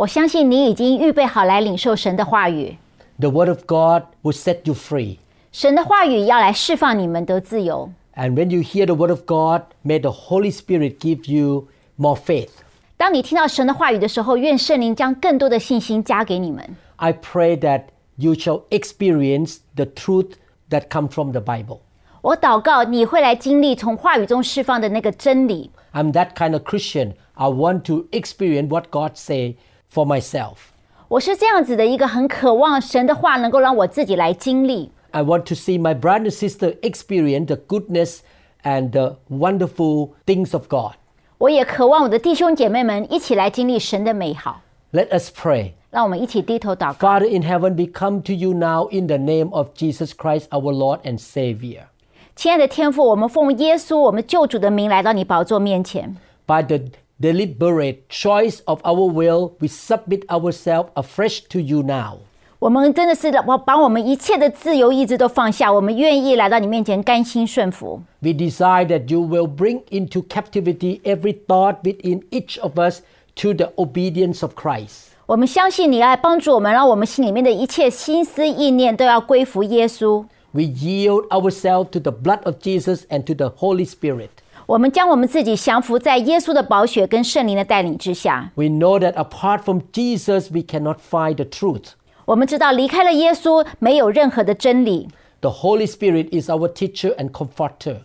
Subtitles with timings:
[0.00, 2.76] 我相信你已经预备好来领受神的话语。
[3.18, 5.16] The Word of God will set you free.
[5.52, 7.90] 神的话语要来释放你们得自由。
[8.14, 12.16] And when you hear the Word of God, may the Holy Spirit give you more
[12.16, 12.50] faith.
[12.98, 16.76] 当你听到神的话语的时候，愿圣灵将更多的信心加给你们。
[16.96, 17.84] I pray that
[18.16, 20.32] you shall experience the truth
[20.70, 21.78] that comes from the Bible.
[22.22, 25.70] 我祷告你会来经历从话语中释放的那个真理。
[25.92, 27.12] I'm that kind of Christian.
[27.34, 29.56] I want to experience what God say
[29.92, 30.56] for myself.
[31.08, 34.90] 我是这样子的一个很渴望神的话能够让我自己来经历。
[35.12, 38.18] I want to see my brother and sister experience the goodness
[38.62, 40.94] and the wonderful things of God.
[41.38, 44.62] 我也渴望我的弟兄姐妹们一起来经历神的美好。
[44.92, 45.72] Let us pray.
[45.90, 47.08] 让我们一起低头祷告。
[47.08, 50.72] Father in heaven, we come to you now in the name of Jesus Christ, our
[50.72, 51.84] Lord and Savior.
[52.34, 56.16] 亲爱的天父，我们奉耶稣我们救主的名来到你宝座面前。
[56.46, 56.80] By the
[57.20, 62.18] deliberate choice of our will, we submit ourselves afresh to you now.
[62.58, 68.02] 我们真的是把把我们一切的自由意志都放下，我们愿意来到你面前，甘心顺服。
[68.20, 73.02] We desire that you will bring into captivity every thought within each of us
[73.36, 75.08] to the obedience of Christ.
[75.26, 80.24] 我们相信你来帮助我们，让我们心里面的一切心思意念都要归服耶稣。
[80.52, 84.30] We yield ourselves to the blood of Jesus and to the Holy Spirit.
[84.66, 88.50] 我们将我们自己降服在耶稣的宝血跟圣灵的带领之下。
[88.56, 91.90] We know that apart from Jesus, we cannot find the truth.
[92.24, 95.08] 我们知道离开了耶稣，没有任何的真理。
[95.40, 97.98] The Holy Spirit is our teacher and comforter.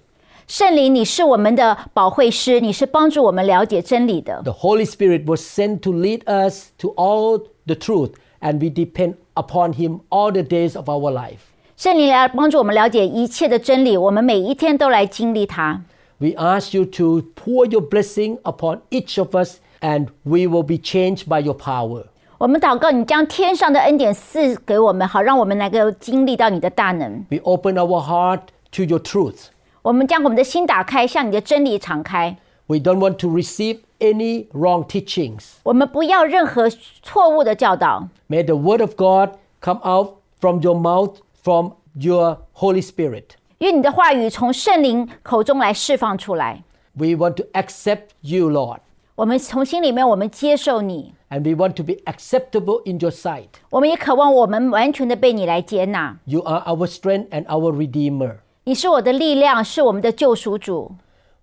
[0.48, 4.42] 圣灵，你是我们的保惠师，你是帮助我们了解真理的。
[4.44, 9.16] The Holy Spirit was sent to lead us to all the truth, and we depend
[9.34, 11.40] upon Him all the days of our life.
[11.78, 15.82] 圣灵来帮助我们了解一切的真理，我们每一天都来经历它。
[16.20, 20.78] We ask you to pour your blessing upon each of us, and we will be
[20.78, 22.06] changed by your power.
[22.38, 27.26] 我们祷告，你将天上的恩典赐给我们，好让我们能够经历到你的大能。
[27.30, 28.42] We open our heart
[28.72, 29.48] to your truth.
[29.82, 32.38] 我们将我们的心打开，向你的真理敞开。
[32.68, 35.54] We don't want to receive any wrong teachings.
[35.64, 36.70] 我们不要任何
[37.02, 38.08] 错误的教导。
[38.30, 43.35] May the word of God come out from your mouth, from your Holy Spirit.
[43.60, 46.64] 愿你的话语从圣灵口中来释放出来。
[46.94, 48.80] We want to accept you, Lord,
[49.16, 51.14] 我们从心里面，我们接受你。
[51.30, 53.48] and we want to be acceptable in your sight.
[53.70, 56.18] 我们也渴望我们完全的被你来接纳。
[56.26, 58.38] You are our strength and our Redeemer.
[58.66, 60.96] 你是我的力量，是我们的救赎主。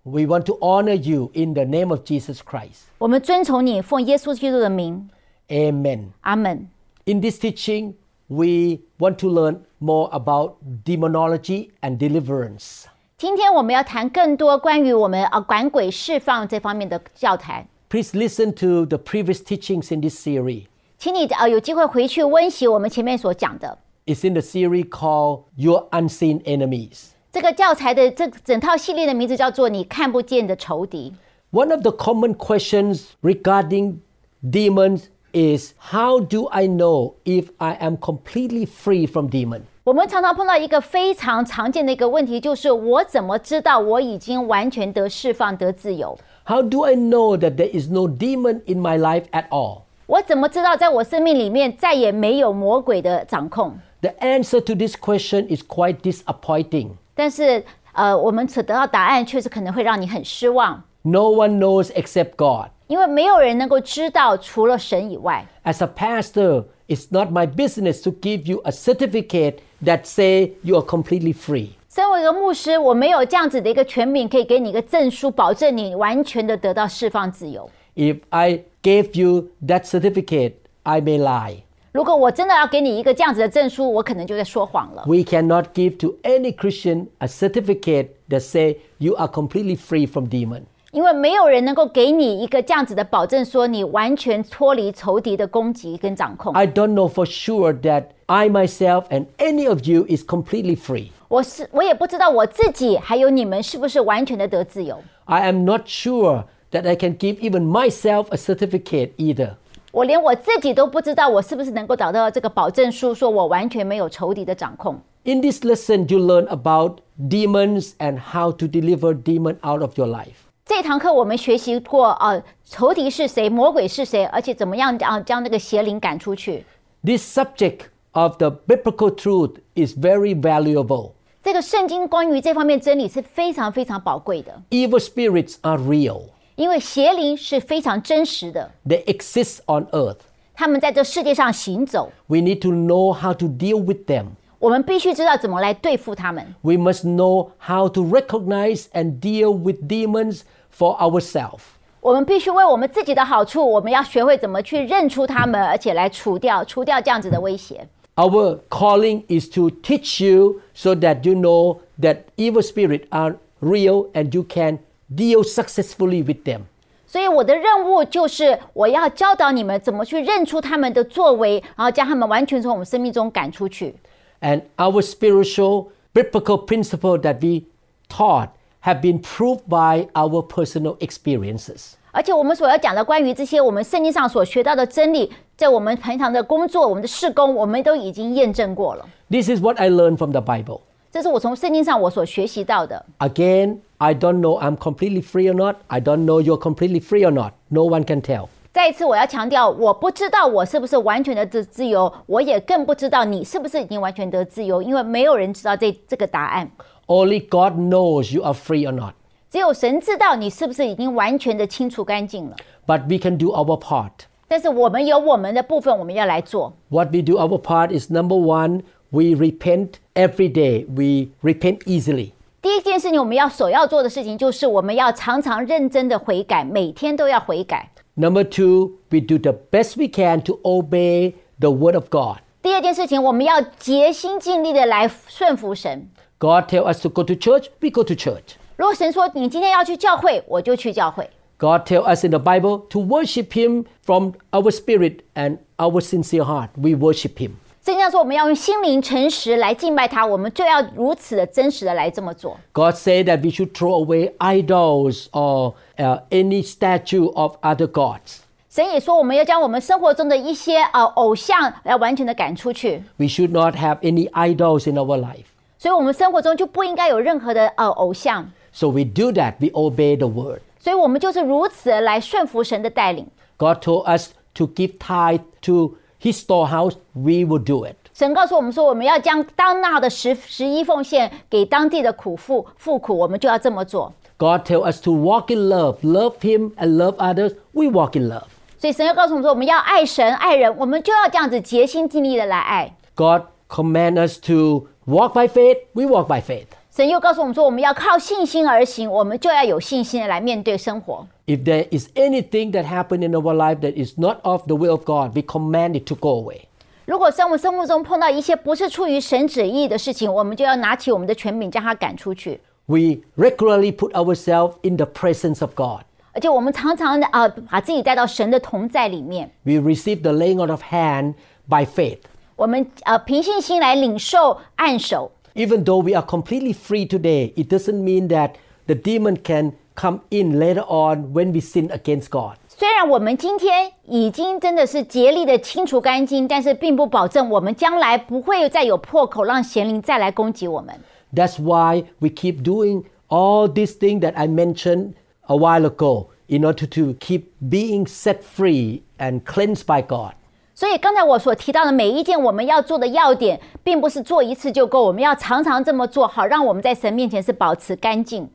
[0.03, 2.83] We want to honor you in the name of Jesus Christ.
[2.99, 5.09] 我们遵从你，奉耶稣基督的名。
[5.49, 6.09] Amen.
[6.21, 6.69] 阿门。
[7.05, 7.95] In this teaching,
[8.27, 12.85] we want to learn more about demonology and deliverance.
[13.17, 20.65] 今天我们要谈更多关于我们呃管鬼释放这方面的教材， Please listen to the previous teachings in this series.
[20.97, 23.77] 请你呃有机会回去温习我们前面所讲的。
[24.05, 27.09] It's in the series called Your Unseen Enemies.
[27.31, 31.13] 这个教材的这整套系列的名字叫做“你看不见的仇敌
[31.51, 33.97] One of the common questions regarding
[34.41, 35.03] demons
[35.33, 39.61] is how do I know if I am completely free from demon?
[39.85, 46.17] ”。我们常常碰到一个非常常见的一个问题，就是我怎么知道我已经完全得释放、得自由？
[46.45, 49.81] How do I know that there is no demon in my life at all?
[50.05, 53.73] 我怎么知道在我生命里面再也没有魔鬼的掌控？
[54.01, 56.89] The answer to this question is quite disappointing.
[57.15, 62.69] 但是呃，我们所得到答案确实可能会让你很失望， No one knows except God.
[62.87, 65.45] 因为没有人能够知道除了神以外。
[65.63, 70.75] As a pastor, it's not my business to give you a certificate that say you
[70.75, 71.69] are completely free.
[71.89, 77.69] 身为一个牧师，我没有这样子的一个权柄，可以给你一个证书，保证你完全的得到释放自由。
[77.95, 80.53] If I gave you that certificate,
[80.83, 81.63] I may lie.
[81.91, 85.03] 如果我真的要给你一个这样子的证书，我可能就在说谎了。
[85.07, 90.27] We cannot give to any Christian a certificate that say you are completely free from
[90.29, 90.65] demon.
[90.93, 96.51] 因为没有人能够给你一个这样子的保证，说你完全脱离仇敌的攻击跟掌控。
[96.53, 101.09] I don't know for sure that I myself and any of you is completely free.
[101.27, 104.99] 我是我也不知道我自己还有你们是不是完全的得自由。
[105.25, 109.51] I am not sure that I can give even myself a certificate either.
[109.91, 114.99] 我连我自己都不知道，我是不是能够找到这个保证书，说我完全没有仇敌的掌控。
[115.23, 120.07] In this lesson, you learn about demons and how to deliver demon out of your
[120.07, 120.42] life.
[120.65, 126.63] 这堂课我们学习过，呃，仇敌是谁，魔鬼是谁，而且怎么样啊将那个邪灵赶出去。
[127.03, 127.79] This subject
[128.11, 131.13] of the biblical truth is very valuable.
[131.41, 136.23] 这个圣经关于这方面真理是非常非常宝贵的， Evil spirits are real.
[136.55, 140.17] 因为邪灵是非常真实的， They exist on earth.
[140.53, 144.31] 他们在这世界上行走， We need to know how to deal with them.
[144.64, 146.42] 我们必须知道怎么来对付他们。
[146.62, 150.40] We must know how to recognize and deal with demons
[150.74, 151.60] for ourselves.
[152.00, 157.86] 我们必须为我们自己的好处，我们要学会怎么去认出他们，而且来除掉除掉这样子的威胁。
[158.14, 164.34] Our calling is to teach you so that you know that evil spirits are real and
[164.34, 164.78] you can
[165.14, 166.60] deal successfully with them.
[167.06, 173.94] 所以我的任务就是，我要教导你们怎么去认出他们的作为，然后将他们完全从我们生命中赶出去。
[174.43, 177.65] And our spiritual biblical principle that we
[178.07, 178.49] taught
[178.81, 181.95] have been proved by our personal experiences.
[182.11, 189.05] 而且我们所要讲的关于这些我们圣经上所学到的真理，在我们平常的工作、我们的事工，我们都已经验证过了。
[189.29, 190.81] This is what I learned from the Bible.
[191.11, 193.05] 这是我从圣经上我所学习到的。
[193.19, 195.77] Again, I don't know I'm completely free or not.
[195.87, 197.51] I don't know you're completely free or not.
[197.67, 198.47] No one can tell.
[198.73, 206.69] 再一次，我要强调，我不知道我是不是完全的自自由，我也更不知道你是不是已经完全得自由，因为没有人知道这这个答案。
[207.07, 209.13] Only God knows you are free or not.
[209.49, 212.55] 只有神知道你是不是已经完全的清除干净了。
[212.85, 214.11] But we can do our part.
[214.47, 216.73] 但是我们有我们的部分，我们要来做。
[216.89, 220.85] What we do our part is number one, we repent every day.
[220.87, 222.33] We repent easily.
[222.61, 227.89] 第一件事情，我们要首要做的事情，就是我们要常常认真的悔改，每天都要悔改。
[228.15, 232.39] Number two, we do the best we can to obey the word of God.
[232.61, 236.09] 第二件事情，我们要竭心尽力的来顺服神。
[236.37, 238.55] God tell us to go to church, we go to church.
[238.75, 241.29] 如果神说你今天要去教会，我就去教会。
[241.57, 246.43] God tell us in the Bible to worship him from our spirit and our sincere
[246.43, 246.69] heart.
[246.77, 247.51] We worship him.
[247.83, 252.57] 圣经上说我们要用心灵诚实来敬拜他，我们就要如此的真实的来这么做。
[252.73, 258.39] God said that we should throw away idols or uh, any statue of other gods.
[258.69, 265.45] 神也说我们要将我们生活中的一些呃偶像要完全的赶出去， We should not have any idols in our life.
[265.79, 268.51] 所以我们生活中就不应该有任何的呃偶像。
[268.71, 269.55] So we do that.
[269.59, 270.59] We obey the word.
[270.79, 273.27] 所以我们就是如此地来顺服神的带领。
[273.57, 276.95] God told us to give tithe to his storehouse.
[277.13, 277.95] We will do it.
[278.13, 284.13] 神告诉我们说，我们要将当纳的十十一奉献给当地的苦妇富苦，我们就要这么做。
[284.37, 287.55] God tell us to walk in love, love him and love others.
[287.71, 288.47] We walk in love.
[288.77, 292.95] 所以神要告诉我们说，我们要爱神爱人，我们就要这样子竭心尽力的来爱。
[293.15, 295.77] God command us to walk by faith.
[295.93, 296.67] We walk by faith.
[296.94, 301.26] 神又告诉我们说，我们要靠信心而行，我们就要有信心的来面对生活。
[301.44, 305.02] If there is anything that happened in our life that is not of the will of
[305.04, 306.60] God, we command it to go away.
[307.04, 312.60] 如果在我们生活中碰到一些不是出于神旨意的事情，我们就要拿起我们的权柄将它赶出去。
[312.86, 316.02] We regularly put ourselves in the presence of God.
[316.32, 319.50] 而且我们常常的啊，把自己带到神的同在里面。
[319.64, 321.34] We receive the laying on of hand
[321.68, 322.18] by faith.
[322.54, 325.32] 我们呃凭信心来领受按手。
[325.55, 328.51] Even though we are completely free today, it doesn't mean that
[328.87, 332.57] the demon can come in later on when we sin against God.
[332.67, 340.95] 虽然我们今天已经真的是竭力的清除干净，但是并不保证我们将来不会再有破口，让邪灵再来攻击我们。
[341.35, 345.13] That's why we keep doing all these things that I mentioned
[345.47, 350.33] a while ago in order to keep being set free and cleansed by God.
[350.74, 358.50] 所以刚才我所提到的每一件我们要做的要点，并不是做一次就够，我们要常常这么做，好让我们在神面前是保持干净。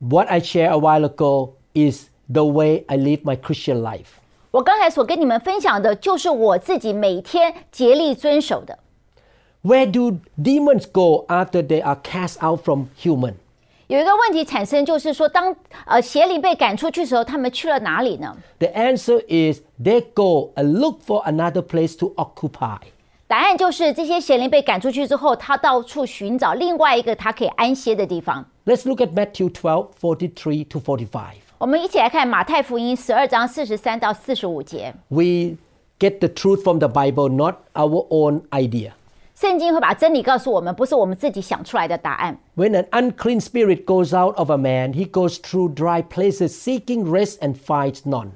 [0.00, 4.18] What I shared a while ago is the way I live my Christian life.
[4.50, 8.80] 我刚才所跟你们分享的，就是我自己每天竭力遵守的。
[9.62, 13.34] Where do demons go after they are cast out from human?
[13.87, 18.37] 有一个问题产生，就是说，当呃邪灵被赶出去的时候，他们去了哪里呢？
[18.59, 22.77] The answer is they go and look for another place to occupy.
[23.27, 28.45] 答案就是这些邪灵被赶出去之后，他到处寻找另外一个他可以安歇的地方。
[28.65, 31.07] Let's look at Matthew 12 43 to 45.
[31.57, 34.93] 我们一起来看马太福音十二章四十三到四十五节。
[35.07, 35.57] We
[35.99, 38.91] get the truth from the Bible, not our own idea.
[39.35, 42.37] 圣经会把真理告诉我们，不是我们自己想出来的答案。
[42.57, 47.05] When an unclean spirit goes out of a man, he goes through dry places seeking
[47.05, 48.31] rest and finds none.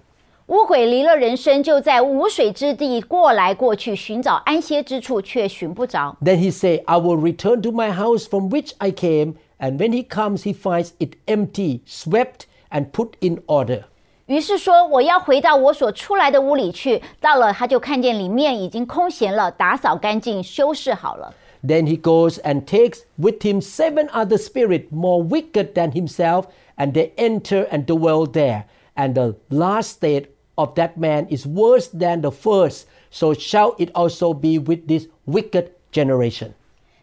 [0.48, 6.16] 污鬼离了人身，就在无水之地过来过去，寻找安歇之处，却寻不着。
[6.24, 9.36] Then he said, I will return to my house from which I came.
[9.58, 13.84] And when he comes, he finds it empty, swept, and put in order.
[14.28, 21.34] 于是说：“我要回到我所出来的屋里去。”到了，他就看见里面已经空闲了，打扫干净，修饰好了。
[21.66, 26.46] Then he goes and takes with him seven other spirits more wicked than himself,
[26.78, 28.64] and they enter and dwell there.
[28.96, 32.86] And the last state of that man is worse than the first.
[33.10, 36.54] So shall it also be with this wicked generation.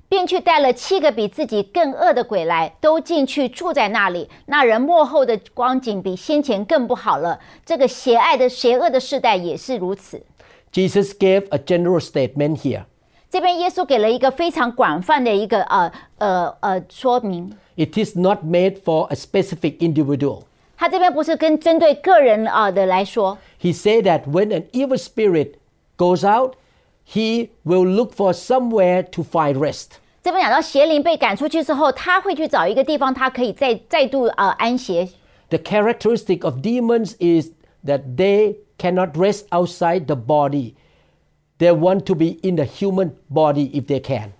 [0.07, 4.29] 便去带了七个比自己更恶的鬼来，都进去住在那里。
[4.45, 7.39] 那人幕后的光景比先前更不好了。
[7.65, 10.21] 这个邪爱的、邪恶的世代也是如此。
[10.71, 12.83] Jesus gave a general statement here.
[13.29, 20.43] 这边耶稣给了一个非常广泛的一个呃呃呃说明，It is not made for a specific individual.
[20.77, 25.53] 他这边不是跟针对个人啊、呃的来说，He said that when an evil spirit
[25.97, 26.53] goes out,
[27.06, 29.92] he will look for somewhere to find rest.
[30.22, 35.08] 这边讲到邪灵被赶出去之后，他会去找一个地方，他可以再再度呃安歇。
[35.48, 37.52] The characteristic of demons is
[37.84, 40.74] that they cannot rest outside the body.
[41.58, 44.32] They want to be in the human body if they can.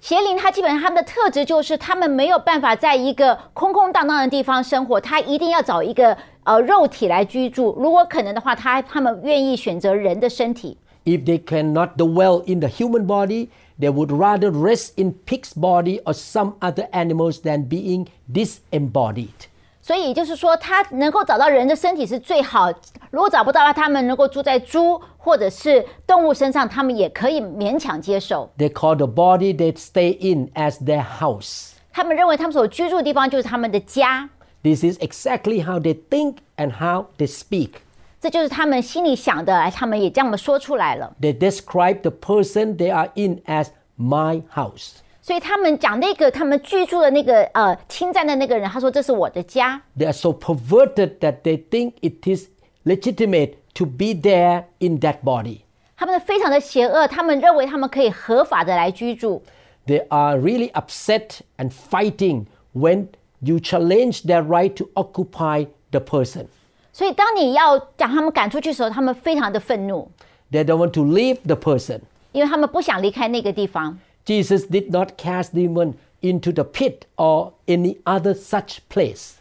[0.00, 7.76] 邪灵它基本上它们的特质就是他们没有办法在一个空空荡荡的地方生活，他一定要找一个呃肉体来居住。
[7.78, 10.78] 如果可能的话，他他们愿意选择人的身体。
[11.04, 16.02] If they cannot dwell in the human body, they would rather rest in pig's body
[16.04, 19.48] or some other animals than being disembodied.
[19.80, 22.70] 所以也就是说，他能够找到人的身体是最好。
[23.10, 28.50] 如果找不到的话，他们能够住在猪或者是动物身上，他们也可以勉强接受。
[28.58, 31.72] They call the body they stay in as their house.
[31.92, 34.28] 他们认为他们所居住的地方就是他们的家，
[34.62, 37.80] This is exactly how they think and how they speak.
[38.24, 41.16] 这就是他们心里想的，他们也这么说出来了。
[41.20, 44.96] They describe the person they are in as my house.
[45.22, 49.80] 所以他们讲那个他们居住的那个呃侵占的那个人，他说这是我的家。
[49.96, 52.48] They are so perverted that they think it is
[52.84, 55.60] legitimate to be there in that body.
[55.96, 59.42] 他们非常的邪恶，他们认为他们可以合法的来居住，
[59.86, 63.08] They are really upset and fighting when
[63.40, 66.46] you challenge their right to occupy the person.
[66.94, 70.10] 所以当你要将他们赶出去的时候，他们非常的愤怒，
[70.50, 72.00] They don't want to leave the person.
[72.32, 73.98] 因为他们不想离开那个地方。
[74.26, 79.32] Jesus did not cast demon into the pit or any other such place.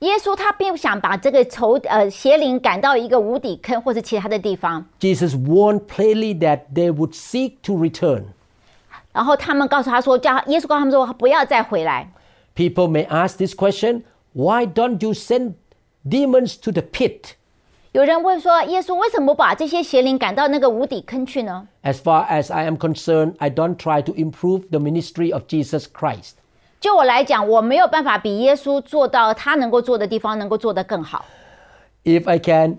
[0.00, 8.22] 耶稣他并不想把这个仇呃邪灵赶到一个无底坑或者其他的地方， Jesus warned plainly that they would seek to return.
[9.12, 12.12] 然后他们告诉他说，叫耶稣告诉他们说不要再回来。
[12.54, 14.02] People may ask this question
[14.34, 15.54] why don't you send
[16.08, 17.34] demons to the pit?
[17.92, 21.66] 有人问说，耶稣为什么不把这些邪灵赶到那个无底坑去呢？
[21.82, 25.86] As far as I am concerned, I don't try to improve the ministry of Jesus
[25.86, 26.32] Christ.
[26.80, 31.24] 就我来讲，我没有办法比耶稣做到他能够做的地方能够做得更好。
[32.04, 32.78] If I can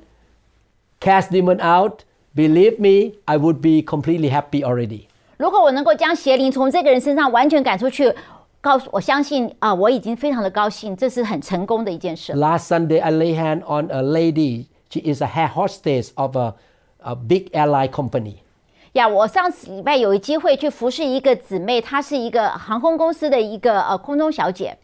[1.01, 2.03] cast demon out,
[2.35, 5.07] believe me, I would be completely happy already.
[5.37, 8.13] 如果我能够将邪灵从这个人身上完全赶出去，
[8.63, 12.33] 告诉我相信啊、我已经非常的高兴，这是很成功的一件事。
[12.33, 14.65] Last Sunday, I lay hand on a lady.
[14.89, 16.55] She is a hair hostess of a,
[16.99, 18.37] a big airline company.
[18.93, 24.75] 呀我上次礼拜有机会去服侍一个姊妹，她是一个航空公司的一个呃空中小姐，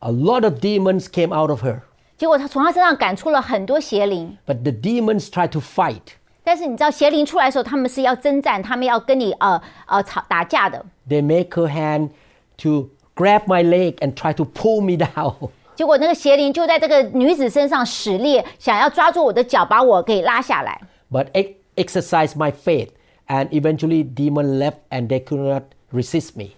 [0.00, 1.80] A lot of demons came out of her,
[2.18, 4.36] 结果她从她身上赶出了很多邪灵。
[4.46, 6.02] but the demons tried to fight.
[6.44, 10.84] 但是你知道邪灵出来的时候，他们是要征战，他们要跟你呃呃吵打架的。
[11.08, 12.10] They make her hand
[12.58, 15.50] to grab my leg and try to pull me down.
[15.74, 20.80] 结果那个邪灵就在这个女子身上使力，想要抓住我的脚，把我给拉下来。
[21.10, 22.88] But I exercised my faith,
[23.28, 25.62] and eventually demon left and they could not
[25.92, 26.50] resist me.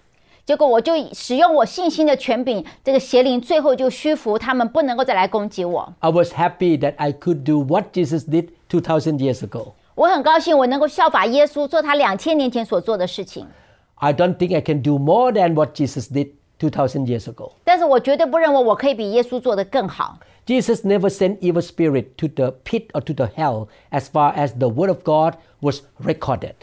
[0.43, 5.93] 结果我就使用我信心的权柄，这个邪灵最后就屈服，他们不能够再来攻击我。
[5.99, 9.73] I was happy that I could do what Jesus did 2,000 years ago.
[9.93, 13.45] 我很高兴，我能够效法耶稣，做他两千年前所做的事情。
[13.95, 17.51] I don't think I can do more than what Jesus did 2,000 years ago.
[17.63, 20.17] 但是我绝对不认为我可以比耶稣做得更好。
[20.45, 24.57] Jesus never sent evil spirit to the pit or to the hell as far as
[24.57, 26.53] the word of God was recorded.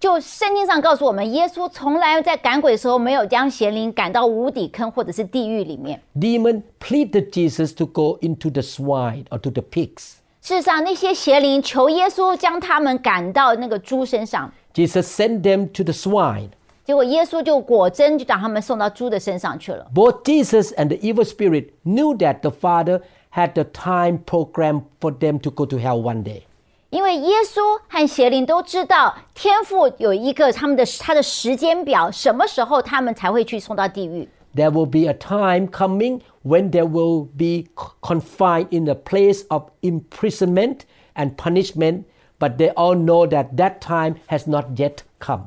[0.00, 6.02] 就圣经上告诉我们，耶稣从来在赶鬼的时候没有将邪灵赶到无底坑或者是地狱里面。
[6.16, 10.14] Demon pleaded Jesus to go into the swine or to the pigs.
[10.40, 16.48] 事实上，那些邪灵求耶稣将他们赶到那个猪身上， Jesus sent them to the swine.
[16.86, 19.86] 结果耶稣就果真就把他们送到猪的身上去了。
[19.94, 25.12] Both Jesus and the evil spirit knew that the Father had the time program for
[25.12, 26.42] them to go to hell one day.
[26.90, 34.28] 因为耶稣和邪灵都知道天父有一个他们的他的时间表，什么时候他们才会去送到地狱。
[34.54, 39.46] There will be a time coming when they will be c- confined in a place
[39.48, 40.80] of imprisonment
[41.14, 42.02] and punishment,
[42.38, 45.44] but they all know that that time has not yet come.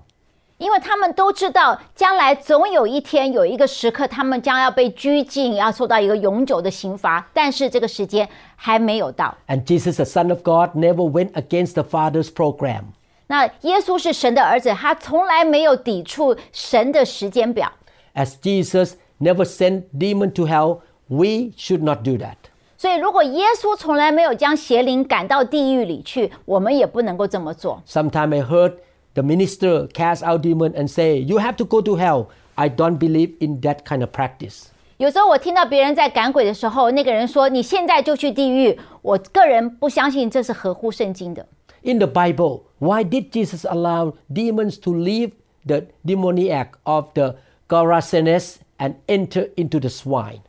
[0.60, 7.28] 因为他们都知道，将来总有一天有一个时刻，他们将要被拘禁，要受到一个永久的刑罚。
[7.34, 9.36] 但是这个时间还没有到。
[9.48, 12.84] And Jesus, the Son of God, never went against the Father's program.
[13.28, 17.72] 那耶稣是神的儿子，他从来没有抵触神的时间表。
[18.14, 22.36] As Jesus never sent demon to hell, we should not do that.
[22.78, 27.82] 所以，如果耶稣从来没有将邪灵赶到地狱里去，我们也不能够这么做。
[27.88, 28.76] Sometimes I heard
[29.14, 32.98] the minister cast out demon and say, "You have to go to hell." I don't
[32.98, 34.68] believe in that kind of practice.
[34.98, 41.46] 有时候我听到别人在赶鬼的时候，那个人说：“你现在就去地狱。”我个人不相信这是合乎圣经的。
[41.82, 45.32] In the Bible, why did Jesus allow demons to leave
[45.66, 47.36] the demoniac of the
[47.68, 50.40] Gerasenes and enter into the swine?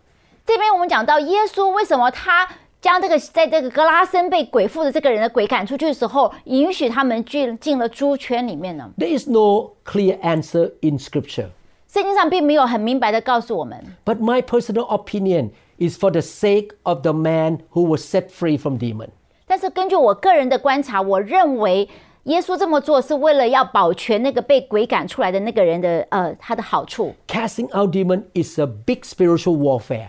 [0.46, 2.48] 这边我们讲到耶稣为什么他
[2.80, 8.90] 将这个在这个格拉森被鬼附的这个人的鬼赶出去的时候，允许他们进进了猪圈里面呢？
[8.98, 11.48] There is no clear answer in Scripture.
[11.88, 13.82] 圣经上并没有很明白的告诉我们。
[14.04, 18.58] But my personal opinion is for the sake of the man who was set free
[18.58, 19.08] from demon.
[19.46, 21.88] 但是根据我个人的观察，我认为
[22.24, 27.14] 耶稣这么做是为了要保全那个被鬼赶出来的那个人的呃他的好处。
[27.28, 30.08] Casting out demon is a big spiritual warfare.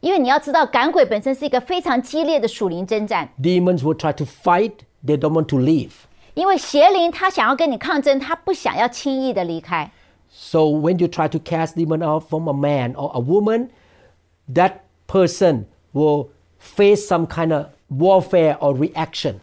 [0.00, 3.28] 因为你要知道，赶鬼本身是一个非常激烈的属灵征战。
[3.40, 4.72] Demons will try to fight,
[5.06, 5.90] they don't want to leave.
[6.34, 9.90] 因为邪灵他想要跟你抗争，他不想要轻易的离开。
[10.30, 13.68] So when you try to cast demon out from a man or a woman,
[14.52, 14.76] that
[15.06, 16.28] person will
[16.58, 19.34] face some kind of warfare or reaction.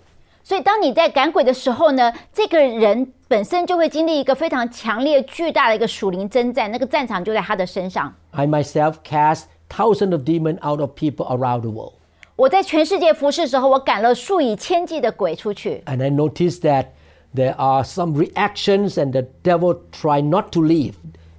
[0.44, 8.12] 所以，当你在赶鬼的时候呢，这个人本身就会经历一个非常强烈、巨大的一个属灵征战，那个战场就在他的身上。
[8.32, 11.94] I myself cast thousands of demons out of people around the world.
[12.36, 15.84] 我在全世界服侍的时候，我赶了数以千计的鬼出去。
[15.86, 16.88] And I noticed that
[17.36, 20.94] there are some reactions and the devil try not to leave.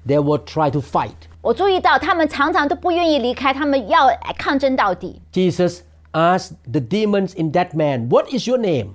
[0.07, 1.15] They will try to fight.
[1.43, 5.23] 我注意到他们常常都不愿意离开，他们要抗争到底。
[5.33, 5.81] Jesus
[6.13, 8.95] asked the demons in that man, What is your name?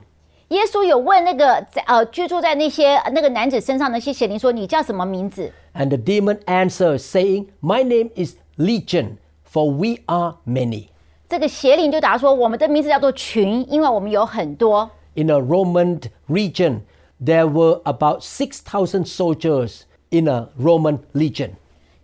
[0.49, 9.17] 耶稣有问那个在呃居住在那些那个男子身上的那些邪灵说：“你叫什么名字 And the demon answered, saying, My name is Legion,
[9.49, 10.87] for we are many.？”
[11.27, 14.89] 这个邪灵就答说：“我们的名字叫做群，因为我们有很多。
[15.15, 16.81] In a Roman region,
[17.23, 21.51] there were about 6,000 soldiers in a Roman legion.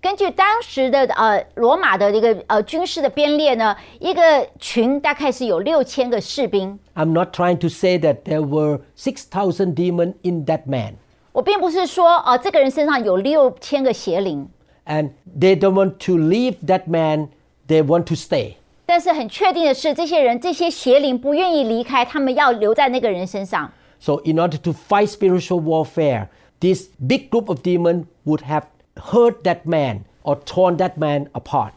[0.01, 6.79] ”根据当时的呃罗马的一个呃军事的编列呢，一个群大概是有六千个士兵。
[6.95, 10.93] I'm not trying to say that there were 6,000 demons in that man.
[11.33, 14.49] 我并不是说呃这个人身上有六千个邪灵，
[14.85, 17.27] And they don't want to leave that man,
[17.67, 18.55] they want to stay.
[18.85, 23.71] 但是很确定的是，这些人这些邪灵不愿意离开，他们要留在那个人身上。
[23.99, 26.27] So, in order to fight spiritual warfare,
[26.59, 28.63] this big group of demons would have
[28.95, 31.71] hurt that man or torn that man apart.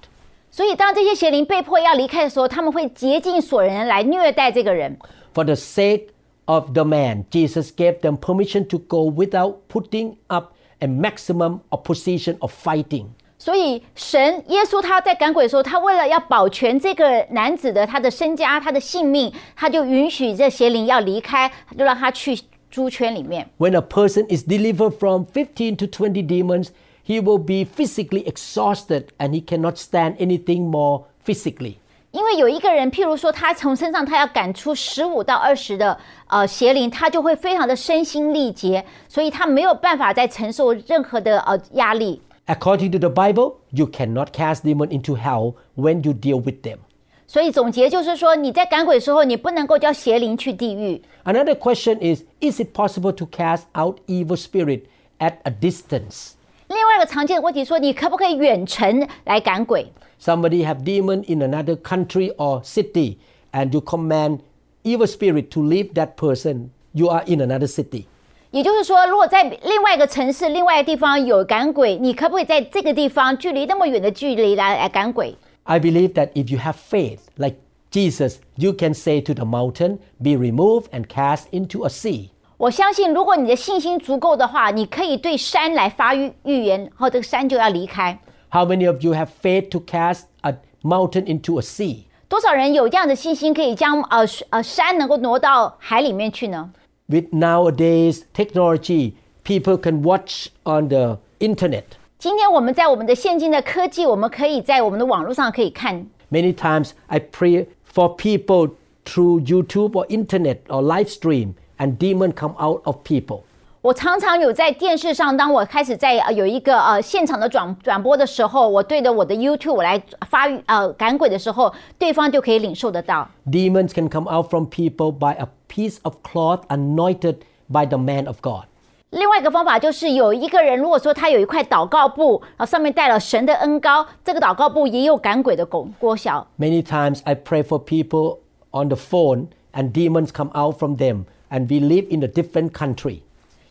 [0.50, 4.98] 所以，当这些邪灵被迫要离开的时候，他们会竭尽所能来虐待这个人。
[5.34, 6.08] For the sake
[6.46, 12.36] of the man, Jesus gave them permission to go without putting up a maximum opposition
[12.38, 13.06] of fighting.
[13.41, 22.37] 所以，神耶稣他在赶鬼的时候，他为了要保全这个男子的他的身家、他的性命，他就允许这邪灵要离开，就让他去
[22.69, 23.49] 猪圈里面。
[23.57, 26.67] When a person is delivered from fifteen to twenty demons,
[27.07, 31.75] he will be physically exhausted and he cannot stand anything more physically.
[32.11, 35.97] 因为有一个人，譬如说他从身上他要赶出十五到二十的
[36.27, 42.21] 呃邪灵，他就会非常的身心力竭，所以他没有办法再承受任何的呃压力。
[42.48, 46.78] According to the Bible, you cannot cast demons into hell when you deal with them.
[47.26, 51.00] 所以总结就是说，你在赶鬼的时候，你不能够叫邪灵去地狱。
[51.24, 54.82] Another question is Is it possible to cast out evil spirit
[55.18, 56.32] at a distance?
[56.68, 59.90] 另外一个常见的问题说，你可不可以远程来赶鬼？
[60.20, 63.16] Somebody have demon in another country or city
[63.52, 64.40] and you command
[64.82, 68.04] evil spirit to leave that person, you are in another city.
[68.50, 75.34] 也就是说，如果在另外一个城市、另外一个地方有赶鬼，你可不可以在这个地方距离那么远的距离来来赶鬼？
[75.64, 77.56] I believe that if you have faith like
[77.90, 82.28] Jesus, you can say to the mountain, be removed and cast into a sea.
[82.56, 88.16] 我相信，如果你的信心足够的话，你可以对山来发预预言，然后这个山就要离开。
[88.50, 92.04] How many of you have faith to cast a mountain into a sea?
[92.28, 96.70] 多少人有这样的信心，可以将呃呃山能够挪到海里面去呢？
[97.08, 99.12] With nowadays technology,
[99.44, 101.84] people can watch on the internet.
[102.18, 106.06] 今天我们在我们的现今的科技，我们可以在我们的网络上可以看。
[106.30, 108.70] Many times I pray for people
[109.04, 113.42] through YouTube or internet or live stream and demon come out of people.
[113.80, 123.28] 我常常有在电视上，当我开始在呃有一个呃现场的转转播的时候，我对着我的 YouTube 我来发呃赶鬼的时候，对方就可以领受得到。
[123.46, 127.36] Demons can come out from people by a piece of cloth anointed
[127.70, 128.64] by the man of God.
[129.10, 136.46] 另外一个方法就是有一个人，如果说他有一块祷告布，然后上面带了神的恩膏，这个祷告布也有赶鬼的功功效。
[136.58, 138.38] Many times I pray for people
[138.70, 142.70] on the phone and demons come out from them and we live in a different
[142.70, 143.20] country.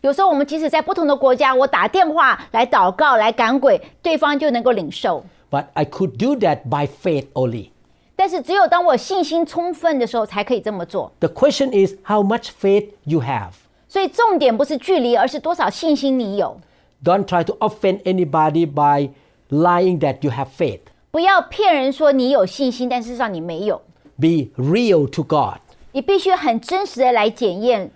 [0.01, 5.23] 有时候我们即使在不同的国家，我打电话来祷告来赶鬼，对方就能够领受。
[5.49, 7.69] But I could do that by faith only.
[8.15, 11.11] 但是只有当我信心充分的时候，才可以这么做。
[11.19, 13.51] The question is how much faith you have.
[13.87, 16.59] 所以重点不是距离，而是多少信心你有。
[17.03, 19.09] Don't try to offend anybody by
[19.49, 20.79] lying that you have faith.
[21.11, 23.81] 不要骗人说你有信心，但事实上你没有。
[24.19, 25.59] Be real to God.
[25.91, 27.91] 你必须很真实的来检验，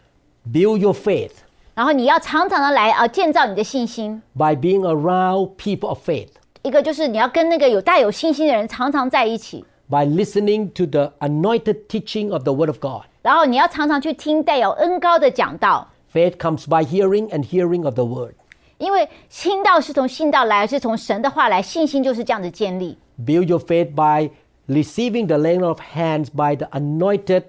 [0.51, 1.31] Build your faith
[1.73, 4.21] 然后你要常常的来呃建造你的信心。
[4.35, 6.29] by being around people of faith,
[6.63, 13.03] 一个就是你要跟那个有带有信心的人常常在一起， by listening to the anointed teaching of the Word of God.
[13.21, 18.33] 然后你要常常去听带有恩高的讲道， Faith comes by hearing and hearing of the Word.
[18.79, 22.97] 因为听道是从信道来，是从神的话来，信心就是这样的建立。
[23.23, 24.29] Build your faith by
[24.67, 27.43] receiving the laying of hands by the anointed,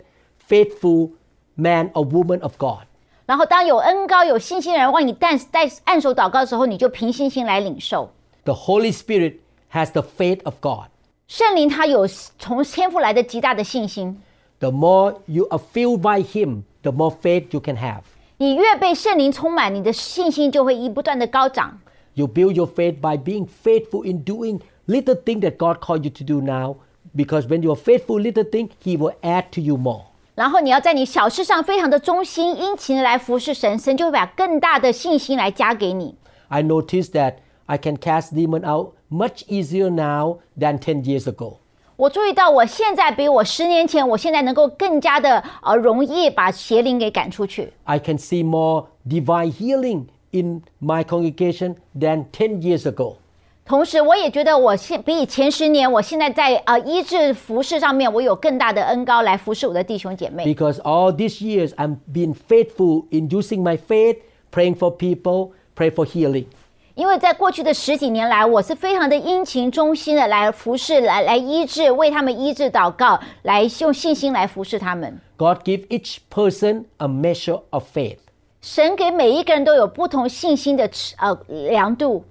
[0.48, 1.10] faithful
[1.54, 2.86] man or woman of God.
[3.26, 8.10] 然后当有恩高、有信心的人为你带带按手祷告的时候，你就凭信心来领受。
[8.44, 9.34] The Holy Spirit
[9.72, 10.88] has the faith of God.
[11.26, 12.06] 圣灵他有
[12.38, 14.18] 从天父来的极大的信心，
[14.60, 18.00] The more you are filled by Him, the more faith you can have.
[18.38, 21.78] 你越被圣灵充满，你的信心就会一不断的高涨。
[22.14, 26.10] You build your faith by being faithful in doing little thing that God called you
[26.10, 26.76] to do now.
[27.14, 30.04] Because when you are faithful little thing, He will add to you more.
[30.35, 36.15] 然后你要在你小事上非常的忠心、殷勤的来服侍神，神就会把更大的信心来加给你。
[36.47, 37.35] I noticed that
[37.67, 41.57] I can cast demon out much easier now than ten years ago.
[41.95, 47.71] 我注意到，我现在比我十年前，我现在能够更加的呃容易把邪灵给赶出去。
[47.83, 53.17] I can see more divine healing in my congregation than ten years ago.
[53.64, 60.44] 同时，我也觉得我现比以前十年，我现在在呃医治服饰上面，我有更大的恩高来服侍我的弟兄姐妹。
[60.44, 64.16] Because all these years I'm being faithful in using my faith,
[64.50, 66.46] praying for people, pray for healing.
[66.94, 75.20] 因为在过去的十几年来，我是非常的殷勤忠心的来服侍、来来医治，为他们医治祷告，来用信心来服侍他们。
[75.36, 78.16] God give each person a measure of faith.
[78.62, 82.24] 神给每一个人都有不同信心的尺呃量度，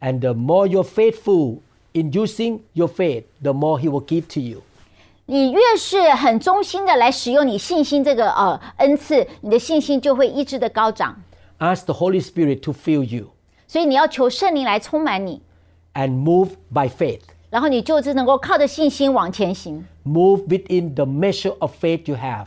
[0.00, 1.60] And the more you're faithful
[1.92, 4.62] in using your faith, the more He will give to you.
[5.26, 11.20] 你越是很忠心的来使用你信心这个呃恩赐，你的信心就会一直的高涨。
[11.58, 13.30] Ask the Holy Spirit to fill you
[13.66, 15.40] 所以你要求圣灵来充满你，
[15.94, 17.22] and move by faith.
[17.50, 19.84] 然后你就是能够靠着信心往前行。
[20.04, 22.46] Move within the measure of faith you have.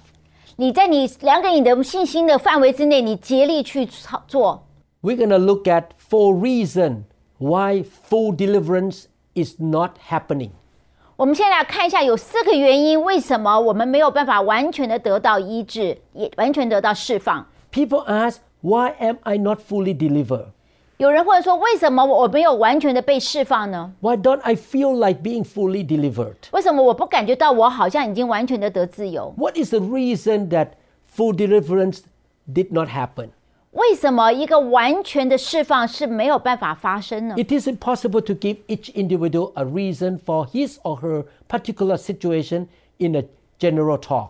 [0.56, 4.64] 你在你量给你的信心的范围之内，你竭力去操做。
[5.02, 7.04] We're going to look at four reasons
[7.38, 10.52] why full deliverance is not happening.
[11.16, 17.46] 我们现在来看一下，有四个原因，为什么我们没有办法完全的得到医治，也完全得到释放。
[17.72, 20.46] People ask, why am I not fully delivered?
[20.98, 23.94] 有人会说，为什么我没有完全的被释放呢？
[24.02, 26.36] Why don't I feel like being fully delivered?
[26.52, 29.34] 为什么我不感觉到我好像已经完全的得自由？
[29.38, 30.72] What is the reason that
[31.14, 32.00] full deliverance
[32.52, 33.30] did not happen?
[33.74, 37.36] 为什么一个完全的释放是没有办法发生呢？
[37.38, 42.66] It is impossible to give each individual a reason for his or her particular situation
[42.98, 43.26] in a
[43.60, 44.30] general talk.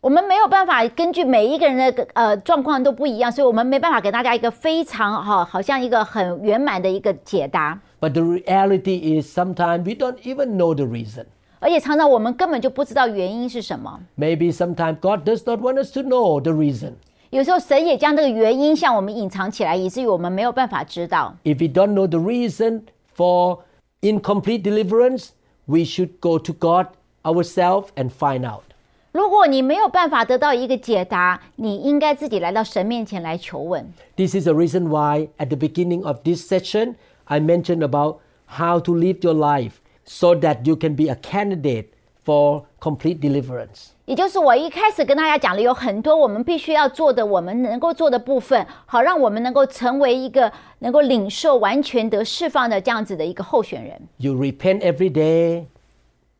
[0.00, 7.78] 我们没有办法根据每一个人的呃状况都不一样，所以我们没办法给大家一个非常好，好像一个很圆满的一个解答。
[8.00, 11.26] But the reality is sometimes we don't even know the reason.
[11.60, 14.00] 而且常常我们根本就不知道原因是什么。
[14.18, 16.94] Maybe sometimes God does not want us to know the reason.
[17.30, 21.34] 有时候神也将这个原因向我们隐藏起来，以至于我们没有办法知道。
[21.44, 22.82] If we don't know the reason
[23.16, 23.60] for
[24.02, 25.28] incomplete deliverance,
[25.64, 26.88] we should go to God
[27.22, 28.64] ourselves and find out.
[29.12, 33.92] 如果你没有办法得到一个解答，你应该自己来到神面前来求问。
[34.16, 36.94] This is the reason why at the beginning of this session,
[37.24, 39.72] I mentioned about how to live your life
[40.04, 41.86] so that you can be a candidate
[42.24, 43.88] for complete deliverance.
[44.04, 54.00] 也就是我一开始跟大家讲的，有很多我们必须要做的，我们能够做的部分，好让我们能够成为一个能够领受完全得释放的这样子的一个候选人。
[54.18, 55.66] You repent every day,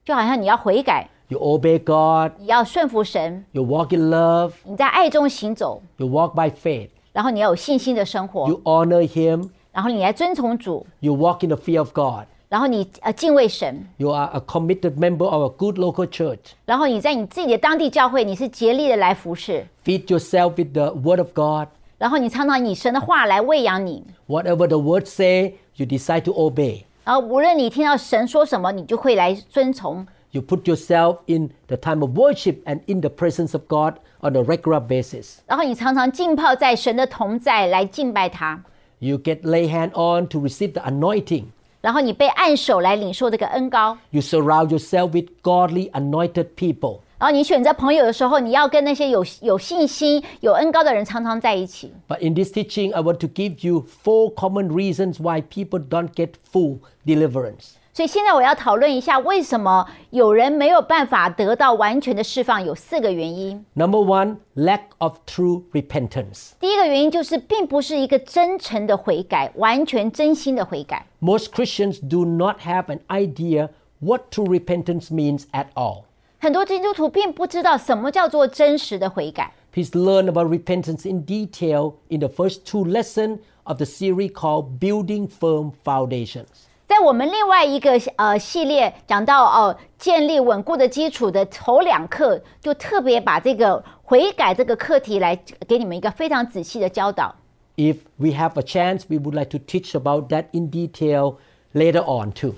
[0.05, 8.49] 就好像你要悔改， you obey God, 你要顺服神， you walk in love, 你在爱中行走， you walk by faith, 然后你要有信心的生活，
[8.49, 12.27] you honor Him, 然后你来遵从主， you walk in the fear of God.
[12.49, 16.53] 然后你呃敬畏神， You are a committed member of a good local church.
[16.67, 21.69] 然后你在你自己的当地教会，你是竭力的来服侍， Feed yourself with the Word of God.
[21.99, 26.83] 然后你常常以神的话来喂养你， Whatever the Word say, you decide to obey.
[27.05, 30.07] 然后无论你听到神说什么，你就会来遵从。
[30.33, 34.35] You put yourself in the time of worship and in the presence of God on
[34.35, 35.39] a regular basis.
[35.47, 38.63] 然后你常常浸泡在神的同在来敬拜他，
[38.99, 41.47] You get lay hand on to receive the anointing.
[41.81, 43.99] 然后你被按手来领受这个恩高。
[44.11, 47.01] You surround yourself with godly anointed people.
[47.19, 51.93] 然后你选择朋友的时候，你要跟那些有有信心、有恩高的人常常在一起。
[52.09, 56.11] But in this teaching, I want to give you four common reasons why people don't
[56.15, 57.75] get full deliverance.
[57.97, 63.63] 所以现在我要讨论一下，为什么有人没有办法得到完全的释放，有四个原因。
[63.75, 66.53] Number one, lack of true repentance.
[66.59, 71.07] 第一个原因就是，并不是一个真诚的悔改，完全真心的悔改。
[71.21, 73.69] Most Christians do not have an idea
[74.01, 76.05] what true repentance means at all.
[76.39, 79.53] 很多基督徒并不知道什么叫做真实的悔改。
[79.71, 84.79] Please learn about repentance in detail in the first two lessons of the series called
[84.81, 86.66] Building Firm Foundations.
[86.88, 97.36] 在我们另外一个呃系列讲到哦、建立稳固的基础的头两课，就特别把这个悔改这个课题来给你们一个非常仔细的教导。
[97.76, 101.36] If we have a chance, we would like to teach about that in detail
[101.74, 102.54] later on too.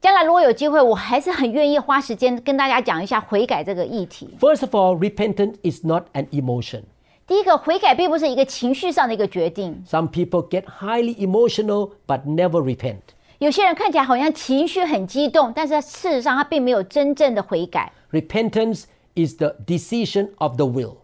[0.00, 4.30] 将来如果有机会，我还是很愿意花时间跟大家讲一下悔改这个议题。
[4.38, 6.82] First of all, repentance is not an emotion.
[7.26, 9.82] 第一个，悔改并不是一个情绪上的一个决定。
[9.88, 13.00] Some people get highly emotional but never repent.
[13.43, 17.91] 有些人看起来好像情绪很激动，但是事实上他并没有真正的悔改。
[18.11, 18.83] Repentance
[19.15, 20.95] is the decision of the will.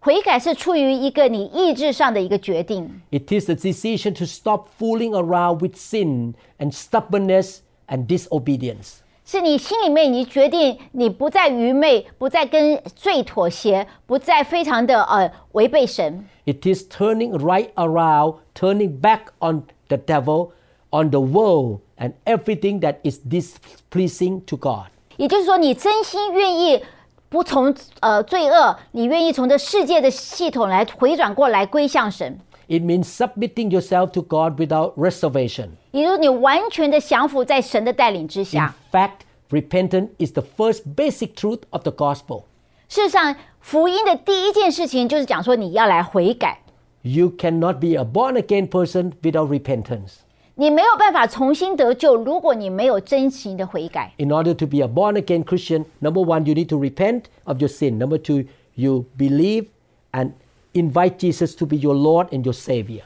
[0.00, 8.96] 悔改是出于一个你意志上的一个决定， It is the decision to stop fooling around with sin and stubbornness and disobedience.
[9.24, 16.26] 是你心里面你决定你不再愚昧，不再跟罪妥协，不再非常的呃违背神。
[16.44, 20.50] It is turning right around, turning back on the devil,
[20.90, 24.86] on the world, and everything that is displeasing to God.
[25.16, 26.82] 也就是说，你真心愿意
[27.28, 35.70] 不从呃罪恶，你愿意从这世界的系统来回转过来归向神， It means submitting yourself to God without reservation.
[35.90, 38.74] 也就是你完全的降服在神的带领之 In 下。
[38.90, 42.44] fact, repentance is the first basic truth of the gospel.
[42.88, 46.58] 事实上，福音的第一件事情就是讲说你要来悔改，
[47.02, 50.20] You cannot be a born again person without repentance.
[50.56, 54.12] 你没有办法重新得救，如果你没有真心的悔改。
[54.18, 57.58] In order to be a born again Christian, number one, you need to repent of
[57.58, 57.98] your sin.
[57.98, 59.68] Number two, you believe
[60.12, 60.32] and
[60.74, 63.02] invite Jesus to be your Lord and your Savior.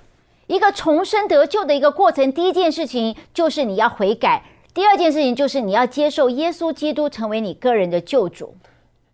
[0.49, 4.43] 一个重生得救的一个过程，第一件事情就是你要悔改，
[4.75, 8.55] 第二件事情就是你要接受耶稣基督成为你个人的救主。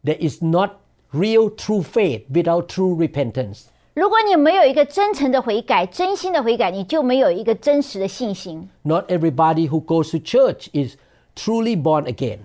[0.05, 0.73] There is not
[1.13, 3.65] real true faith without true repentance.
[3.97, 8.69] 如果你没有一个真诚的悔改、真心的悔改，你就没有一个真实的信心。
[8.83, 10.97] Not everybody who goes to church is
[11.37, 12.39] truly born again.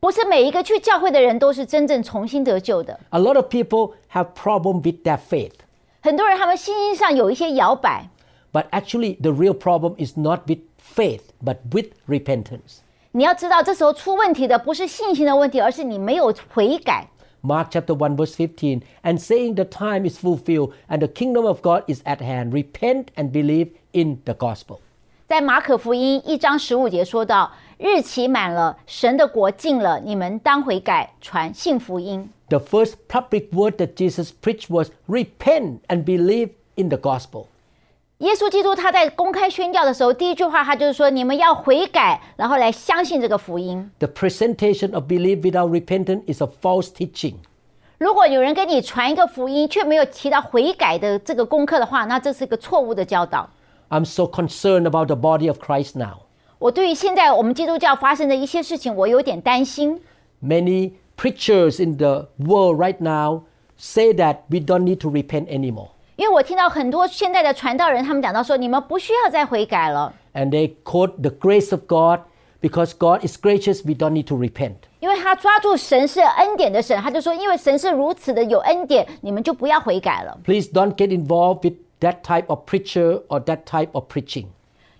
[0.00, 3.00] 不是每一个去教会的人都是真正重新得救的。
[3.08, 5.52] A lot of people have problem with their faith.
[6.02, 8.10] 很多人他们信心上有一些摇摆，
[8.52, 12.80] But actually, the real problem is not with faith, but with repentance.
[13.12, 17.08] 你要知道，这时候出问题的不是信心的问题，而是你没有悔改。
[17.42, 21.60] Mark chapter 1, verse 15, and saying the time is fulfilled and the kingdom of
[21.60, 22.54] God is at hand.
[22.54, 24.78] Repent and believe in the gospel.
[25.26, 37.46] 在马可福音一章十五节说到：“日期满了，神的国近了，你们当悔改，传信福音。” The first public word that Jesus preached was repent and believe in the gospel.
[38.18, 43.90] 耶稣基督他在公开宣教的时候，第一句话他就是说：“你们要悔改，然后来相信这个福音。
[43.98, 47.34] The presentation of belief without repentance is a false teaching.
[47.98, 53.50] ”如果有人跟你传一个福音，却没有提到悔改的这个功课的话，那这是一个错误的教导。
[53.88, 56.22] I'm so concerned about the body of Christ now.
[56.58, 60.00] 我对于现在我们基督教发生的一些事情，我有点担心。
[60.42, 63.42] Many preachers in the world right now
[63.76, 65.88] say that we don't need to repent anymore.
[66.18, 70.12] 因为我听到很多现在的传道人，他们讲到说，你们不需要再悔改了。
[70.32, 72.20] And they quote the grace of God
[72.60, 74.74] because God is gracious, we don't need to repent.
[75.00, 80.38] 因为他抓住神是恩典的神，他就说，因为神是如此的有恩典，你们就不要悔改了。
[80.44, 84.46] Please don't get involved with that type of preacher or that type of preaching.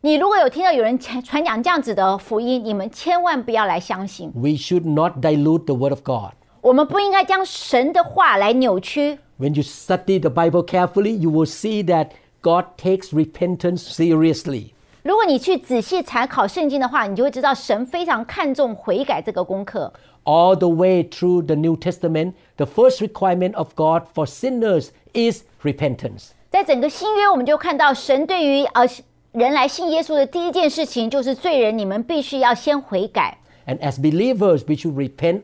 [0.00, 4.30] 你如果有听到有人传传讲这样子的福音，你们千万不要来相信。
[4.34, 6.32] We should not dilute the word of God.
[6.60, 9.18] 我们不应该将神的话来扭曲。
[9.38, 12.10] When you study the Bible carefully, you will see that
[12.42, 14.70] God takes repentance seriously.
[15.02, 19.92] 如果你去仔细查考圣经的话，你就会知道神非常看重悔改这个功课。
[20.24, 25.42] All the way through the New Testament, the first requirement of God for sinners is
[25.62, 26.30] repentance.
[26.50, 28.88] 在整个新约，我们就看到神对于呃
[29.32, 33.36] 人来信耶稣的第一件事情，就是罪人你们必须要先悔改。
[33.66, 35.42] And as believers, we should repent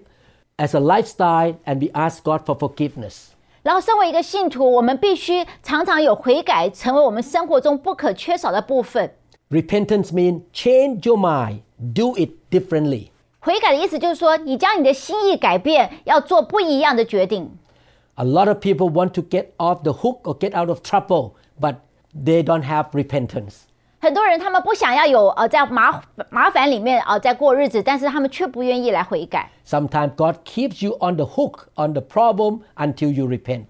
[0.57, 3.33] as a lifestyle and we ask God for forgiveness.
[3.65, 9.15] 然后，身为一个信徒，我们必须常常有悔改，成为我们生活中不可缺少的部分。
[9.51, 11.61] Repentance means change your mind,
[11.95, 13.09] do it differently.
[13.41, 17.51] 悔改的意思就是说，你将你的心意改变，要做不一样的决定。
[18.15, 21.33] A lot of people want to get off the hook or get out of trouble,
[21.61, 21.77] but
[22.15, 23.63] they don't have repentance.
[24.01, 29.51] 很多人他们不想要有呃在麻麻烦里面呃在过日子，但是他们却不愿意来悔改。
[29.67, 33.67] Sometimes God keeps you on the hook on the problem until you repent.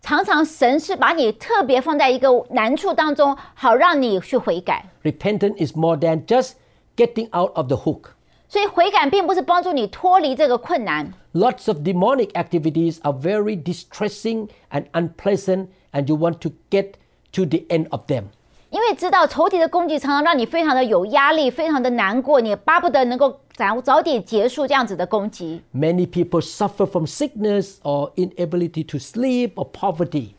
[0.00, 4.84] 常常神是把你特别放在一个难处当中，好让你去悔改。
[5.02, 6.52] Repentance is more than just
[6.94, 8.10] getting out of the hook.
[8.46, 11.12] 所以悔改并不是帮助你脱离这个困难。
[11.32, 16.92] Lots of demonic activities are very distressing and unpleasant, and you want to get
[17.32, 18.26] to the end of them.
[18.70, 25.62] 因为知道仇敌的攻击常常让你非常的有压力，非常的难过，你巴不得能够早早点结束这样子的攻击。
[25.72, 30.30] Many people suffer from sickness or inability to sleep or poverty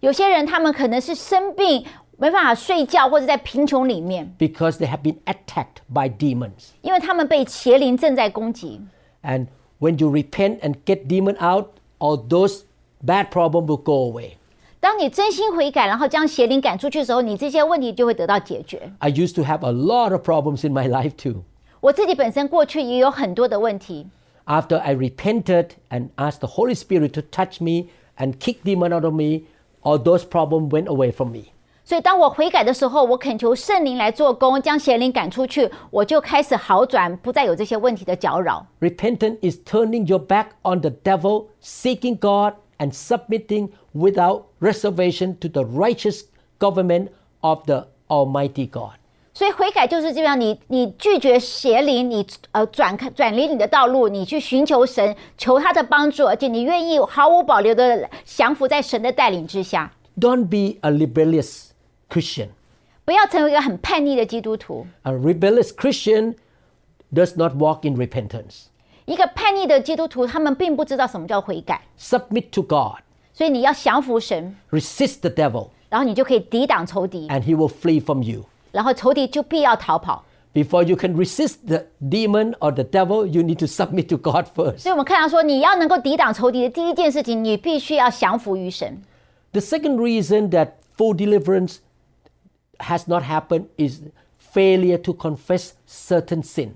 [0.00, 1.86] 有些人他们可能是生病，
[2.18, 6.72] 没办法睡觉，或者在贫穷里面， because they have been attacked by demons.
[6.82, 8.80] 因为他们被邪灵正在攻击。
[9.22, 9.46] And
[9.78, 12.62] when you repent and get demon out, all those
[13.04, 14.32] bad problems will go away.
[14.80, 18.92] 当你真心悔改，然后将邪灵赶出去的时候，你这些问题就会得到解决。
[18.98, 21.42] I used to have a lot of problems in my life too.
[21.80, 24.06] 我自己本身过去也有很多的问题，
[24.46, 29.04] After I repented and asked the Holy Spirit to touch me and kick demon out
[29.04, 29.44] of me,
[29.82, 31.44] all those problems went away from me.
[31.86, 38.66] 所以当我悔改的时候，我恳求圣灵来做工，将邪灵赶出去，我就开始好转，不再有这些问题的搅扰。
[38.80, 45.48] Repentance is turning your back on the devil, seeking God, and submitting without reservation to
[45.48, 46.22] the righteous
[46.58, 47.08] government
[47.40, 48.98] of the Almighty God.
[49.32, 61.70] 所以悔改就是这样，你你拒绝邪灵，你呃转开转离你的道路，你去寻求神，求他的帮助，而且你愿意毫无保留的降服在神的带领之下， Don't be a rebellious
[62.08, 62.50] Christian.
[63.04, 64.86] 不要成为一个很叛逆的基督徒。
[65.02, 66.36] A rebellious Christian
[67.12, 68.66] does not walk in repentance.
[69.08, 78.44] 一个叛逆的基督徒，他们并不知道什么叫悔改， Submit to God, 所以你要降服神， resist the devil, 然后你就可以抵挡仇敌， and he will flee from you.
[78.72, 80.24] 然后仇敌就必要逃跑。
[80.54, 84.46] Before you can resist the demon or the devil, you need to submit to God
[84.54, 84.78] first.
[84.78, 89.02] 所以我们看到说，你要能够抵挡仇敌的第一件事情，你必须要降服于神。
[89.50, 91.78] The second reason that full deliverance
[92.78, 94.02] has not happened is
[94.54, 96.70] failure to confess certain sin.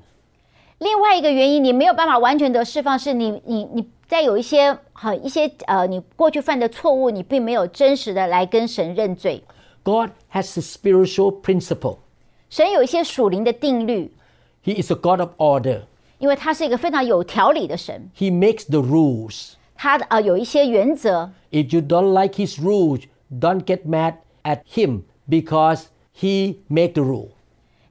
[0.83, 9.41] 另外一个原因，你没有办法完全的释放，是你你你在有一些很一些呃，你过去犯的错误，你并没有真实的来跟神认罪。
[9.83, 11.97] God has a spiritual principle.
[12.49, 14.13] 神有一些属灵的定律
[14.63, 15.83] ，He is a God of order.
[16.19, 19.53] 因为他是一个非常有条理的神，He makes the rules.
[19.75, 21.31] 他呃有一些原则。
[21.51, 25.85] If you don't like his rules, don't get mad at him because
[26.17, 27.29] he made the rule.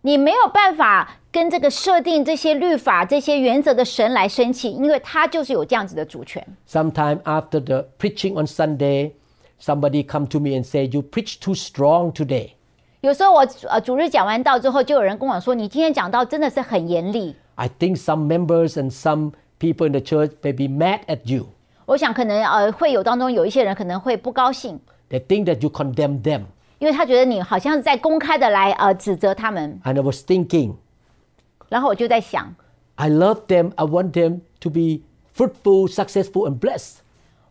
[0.03, 6.46] 你没有办法跟这个设定这些律法、这些原则的神来生气，因为他就是有这样子的主权。
[6.68, 9.12] Sometime after the preaching on Sunday,
[9.62, 12.52] somebody come to me and say, "You preach too strong today."
[13.02, 17.36] 有时候我呃主日讲完道之后，就有人跟我说：“你今天讲道真的是很严厉。
[17.56, 21.48] I think some members and some people in the church may be mad at you.
[21.86, 24.80] ”我想可能呃会有当中有一些人可能会不高兴，
[25.10, 26.42] They think that you condemn them.
[26.80, 29.80] 因为他觉得你好像是在公开的来呃指责他们。
[29.84, 30.76] And I was thinking,
[31.72, 32.54] 然后我就在想，
[32.96, 33.72] I love them.
[33.76, 35.02] I want them to be
[35.36, 36.98] fruitful, successful, and blessed.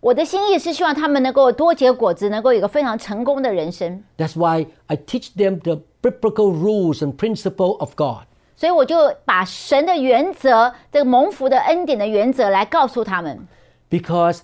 [0.01, 4.03] 我的心意是希望他们能够多结果子，能够有一个非常成功的人生。
[4.17, 8.27] That's why I teach them the biblical rules and principle of God.
[8.57, 13.47] 所以我就把神的原则，这个蒙福的恩典的原则来告诉他们。
[13.91, 14.41] Because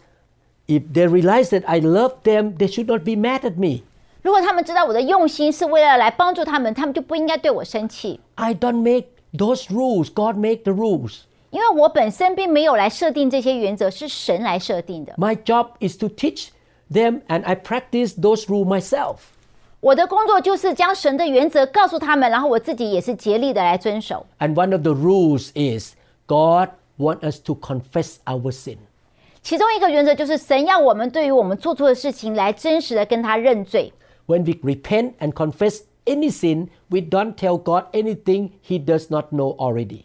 [0.66, 3.84] if they realize that I love them, they should not be mad at me.
[4.22, 8.20] 如果他们知道我的用心是为了来帮助他们，他们就不应该对我生气。
[8.34, 11.20] I don't make those rules, God made the rules.
[11.50, 15.12] 因为我本身并没有来设定这些原则，是神来设定的。
[15.18, 16.48] My job is to teach
[16.90, 19.16] them, and I practice those rules myself.
[19.80, 24.24] 我的工作就是将神的原则告诉他们，然后我自己也是竭力的来遵守。
[24.38, 25.94] And one of the rules is
[26.26, 28.78] God wants us to confess our sin.
[29.42, 33.92] 其中一个原则就是神要我们对于我们做错的事情来真实的跟他认罪。
[34.26, 39.26] When we repent and confess any sin, we don't tell God anything He does not
[39.30, 40.04] know already.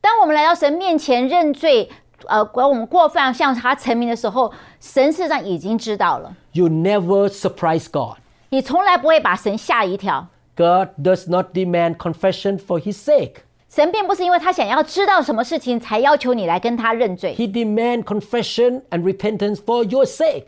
[0.00, 1.90] 当我们来到神面前认罪，
[2.26, 6.34] 呃，管我们过犯向他陈明的时候，神事实上已经知道了。
[6.52, 8.18] You never surprise God.
[8.48, 10.26] 你从来不会把神吓一跳。
[10.56, 13.36] God does not demand confession for His sake.
[13.68, 20.46] 神并不是因为他想要知道什么事情才要求你来跟他认罪， He demands confession and repentance for your sake.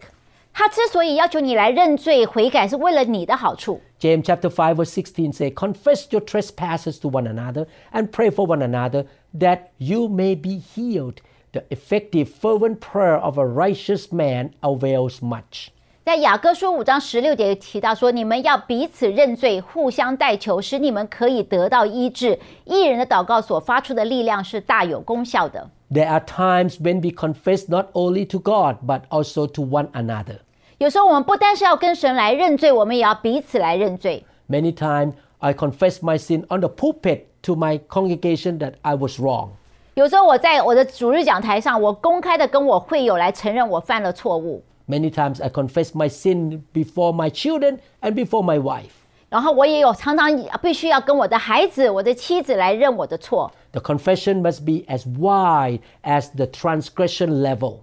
[0.53, 3.80] 他之所以要求你来认罪悔改，是为了你的好处。
[3.99, 8.47] James chapter 5 verse 16 say, Confess your trespasses to one another and pray for
[8.47, 9.05] one another
[9.38, 11.20] that you may be healed.
[11.53, 15.68] The effective fervent prayer of a righteous man avails much.
[16.05, 22.40] 在雅各书五章十六节提到说，你们要彼此认罪，互相代求，使你们可以得到医治。
[22.64, 25.70] 一人的祷告所发出的力量是大有功效的。
[25.93, 30.38] There are times when we confess not only to God but also to one another.
[30.78, 34.24] 有时候我们不单是要跟神来认罪，我们也要彼此来认罪。
[34.49, 39.20] Many times I confess my sin on the pulpit to my congregation that I was
[39.20, 39.51] wrong.
[39.95, 48.90] 有时候我在我的主日讲台上，我公开的跟我会友来承认我犯了错误， Many times I confess my sin before my children and before my wife.
[49.28, 50.30] 然后我也有常常
[50.61, 53.51] 必须要跟我的孩子、我的妻子来认我的错。
[53.72, 57.76] The confession must be as wide as the transgression level.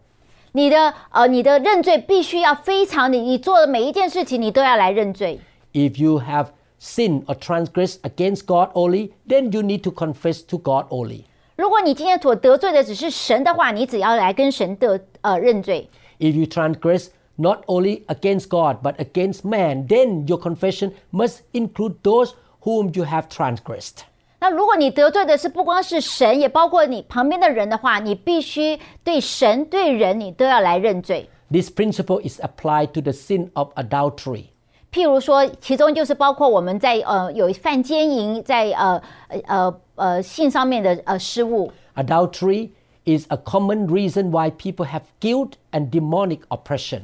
[0.53, 5.39] 你的呃，你的认罪必须要非常的，你做的每一件事情，你都要来认罪。
[5.73, 6.47] If you have
[6.81, 11.23] sinned or transgressed against God only, then you need to confess to God only.
[11.55, 15.89] 如果你今天所得罪的只是神的话，你只要来跟神的呃认罪。
[16.19, 21.95] If you transgress not only against God but against man, then your confession must include
[22.01, 22.31] those
[22.61, 24.05] whom you have transgressed.
[24.43, 31.29] 那如果你得罪的是不光是神，也包括你旁边的人的话，你必须对神、对人，你都要来认罪。
[31.51, 34.45] This principle is applied to the sin of adultery.
[34.91, 41.71] 譬如说，其中就是包括我们在呃有犯奸淫，在呃呃呃呃性上面的呃失误。
[41.95, 42.69] Adultery
[43.05, 47.01] is a common reason why people have guilt and demonic oppression.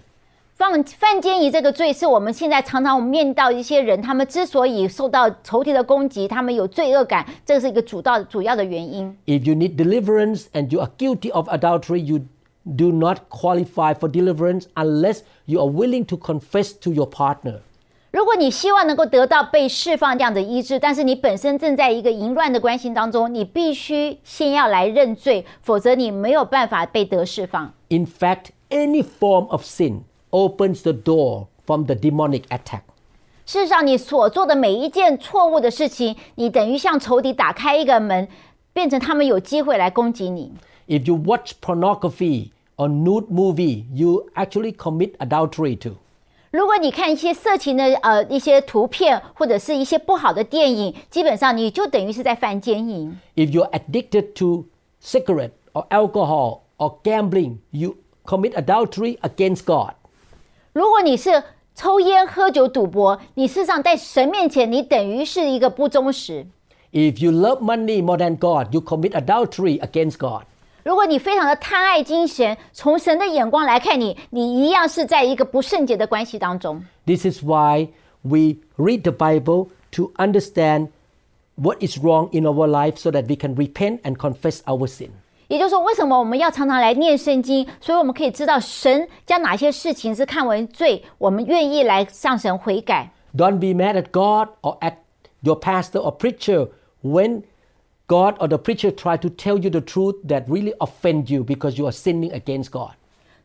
[0.61, 9.17] 犯犯奸淫这个罪，是我们现在常常我们面到一些人，他们之所以受到仇敌的攻击，他们有罪恶感，这是一个主要主要的原因。
[9.25, 12.27] If you need deliverance and you are guilty of adultery, you
[12.77, 17.61] do not qualify for deliverance unless you are willing to confess to your partner.
[18.11, 27.73] 如果你希望能够得到被释放这样的医治，但是你本身正在一个淫乱的关系当中，你必须先要来认罪，否则你没有办法被得释放。
[27.89, 30.01] In fact, any form of sin
[30.32, 32.82] opens the door from the demonic attack.
[33.46, 38.28] 事实上，你所做的每一件错误的事情，你等于向仇敌打开一个门，
[38.74, 40.52] 变成他们有机会来攻击你。
[40.88, 45.98] If you watch pornography or nude movie, you actually commit adultery too.
[46.52, 53.18] 如果你看一些色情的呃一些图片，或者是一些不好的电影，基本上你就等于是在犯奸淫。
[53.36, 54.66] If you're addicted to
[55.04, 59.96] cigarette or alcohol or gambling, you commit adultery against God.
[60.74, 61.44] 如果你是
[61.74, 66.46] 抽烟、喝酒、赌博，你事实上在神面前，你等于是一个不忠实。
[66.92, 70.44] If you love money more than God, you commit adultery against God.
[70.84, 76.84] 如果你非常的贪爱金钱，从神的眼光来看你，你一样是在一个不圣洁的关系当中。
[77.06, 77.90] This is why
[78.22, 80.90] we read the Bible to understand
[81.56, 85.10] what is wrong in our life so that we can repent and confess our sin.
[85.50, 87.68] 也就是说，为什么我们要常常来念圣经？
[87.80, 93.12] 所以我们可以知道神将哪些事情是看为罪，我们愿意来向神悔改。
[93.36, 94.96] Don't be mad at God or at
[95.42, 96.70] your pastor or preacher
[97.04, 97.44] when
[98.08, 101.78] God or the preacher try to tell you the truth that really offend you because
[101.78, 102.94] you are sinning against God.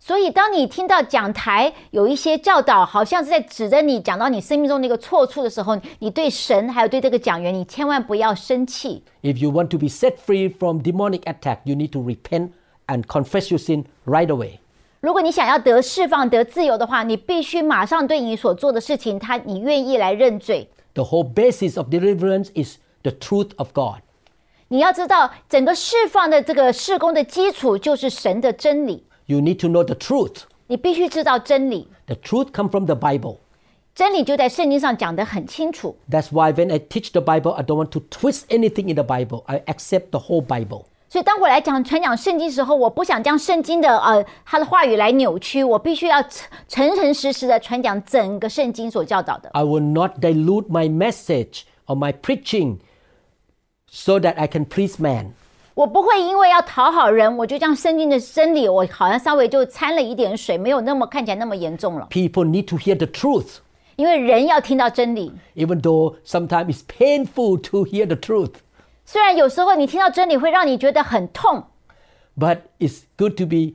[0.04, 9.02] 所以，当你听到讲台有一些教导，好像是在指着你讲到你生命中的一个错处的时候，你对神还有对这个讲员，你千万不要生气。
[9.22, 12.52] If you want to be set free from demonic attack, you need to repent
[12.86, 14.60] and confess your sin right away.
[15.00, 20.70] 如果你想要得释放、得自由的话，你必须马上对你所做的事情，他你愿意来认罪。
[20.94, 24.00] The whole basis of deliverance is the truth of God.
[24.68, 29.04] 你要知道，整个释放的这个事工的基础就是神的真理。
[29.26, 30.42] You need to know the truth.
[30.66, 33.38] 你必须知道真理， The truth comes from the Bible.
[33.94, 35.96] 真理就在圣经上讲得很清楚。
[36.10, 39.02] That's why when I teach the Bible, I don't want to twist anything in the
[39.02, 39.42] Bible.
[39.46, 40.84] I accept the whole Bible.
[41.08, 49.50] 所以当我来讲传讲圣经时候，我不想将圣经的呃他的话语来扭曲，我必须要诚诚诚实实的传讲整个圣经所教导的。
[49.52, 52.78] I will not dilute my message or my preaching
[53.88, 55.32] so that I can please man.
[55.74, 62.08] 我不会因为要讨好人，我就将圣经的真理，我好像稍微就掺了一点水，没有那么看起来那么严重了。
[62.10, 63.58] People need to hear the truth,
[63.96, 68.54] 因为人要听到真理， even though sometimes it's painful to hear the truth.
[69.06, 71.64] 虽然有时候你听到真理会让你觉得很痛，
[72.38, 73.74] But it's good to be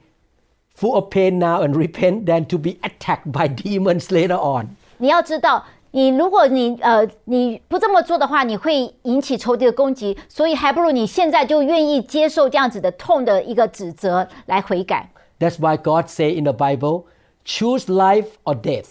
[0.75, 4.75] full of pain now and repent than to be attacked by demons later on.
[4.97, 15.09] 你要知道， 你如果你呃你不这么做的话，你会引起仇敌的攻击，所以还不如你现在就愿意接受这样子的痛的一个指责来悔改。
[15.39, 17.03] That's why God say in the Bible,
[17.45, 18.87] choose life or death.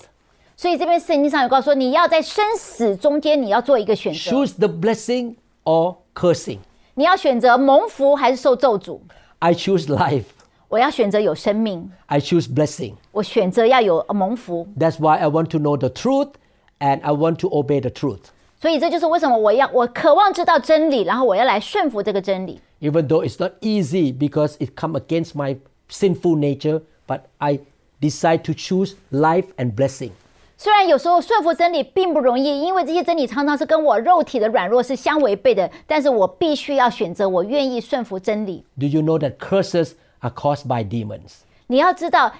[0.57, 5.34] 所以这边圣经上有告诉说，你要在生死中间，你要做一个选择， Choose the blessing
[5.64, 6.59] or cursing.
[6.95, 9.01] 你要选择蒙福还是受咒诅。
[9.40, 10.24] I choose life.
[10.68, 12.95] 我要选择有生命， I choose blessing.
[13.12, 14.66] 我选择要有呃蒙福。
[14.78, 16.30] That's why I want to know the truth
[16.78, 18.30] and I want to obey the truth.
[18.61, 22.61] 所以这就是为什么我要我渴望知道真理，然后我要来顺服这个真理。
[22.80, 25.57] Even though it's not easy because it come against my
[25.90, 27.61] sinful nature, but I
[28.01, 30.11] decide to choose life and blessing.
[30.57, 38.64] 虽然有时候顺服真理并不容易，因为这些真理常常是跟我肉体的软弱是相违背的，但是我必须要选择，我愿意顺服真理。
[38.78, 41.40] Do you know that curses are caused by demons?
[41.66, 42.32] 你要知道，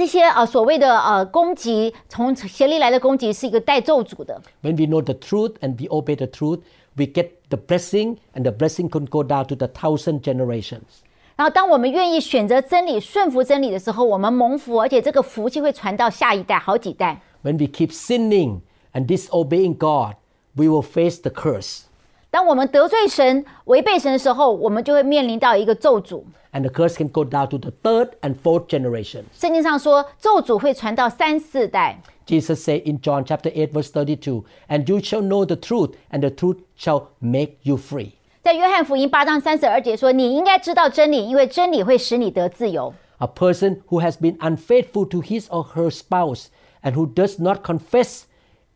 [0.00, 4.40] 这些呃所谓的呃攻击，从邪灵来的攻击是一个带咒诅的。
[4.62, 6.60] When we know the truth and we obey the truth,
[6.96, 11.02] we get the blessing, and the blessing can go down to the thousand generations.
[11.36, 17.20] 然后，当我们愿意选择真理、顺服真理的时候，我们蒙福，而且这个福气会传到下一代、好几代。
[17.42, 18.60] When we keep sinning
[18.94, 20.14] and disobeying God,
[20.54, 21.82] we will face the curse.
[22.29, 26.23] 当我们得罪神、违背神的时候，我们就会面临到一个咒诅。
[26.51, 29.25] And the curse can go down to the third and fourth generations.
[29.33, 32.01] 圣经上说，咒诅会传到三四代。
[32.25, 36.21] Jesus said in John chapter 8 verse 32, and you shall know the truth, and
[36.21, 38.11] the truth shall make you free.
[38.41, 42.93] 在约翰福音八章三十二节说：“你应该知道真理，因为真理会使你得自由。
[43.19, 46.47] A person who has been unfaithful to his or her spouse
[46.83, 48.23] and who does not confess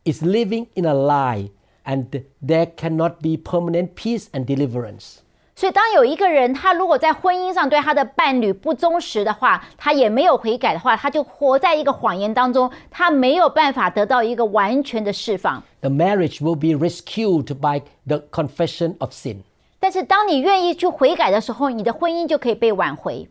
[0.04, 1.50] is living in a lie,
[1.84, 2.06] and
[2.44, 5.18] there cannot be permanent peace and deliverance.
[5.56, 15.62] ”所以，当有一个人他如果在婚姻上对他的伴侣不忠实的话，他也没有悔改的话，他就活在一个谎言当中，他没有办法得到一个完全的释放。
[15.80, 19.42] The marriage will be rescued by the confession of sin.
[19.78, 23.28] 但是，当你愿意去悔改的时候，你的婚姻就可以被挽回。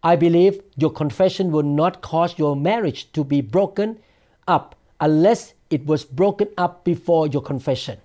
[0.00, 3.96] I believe your confession will not cause your marriage to be broken
[4.46, 7.96] up unless it was broken up before your confession.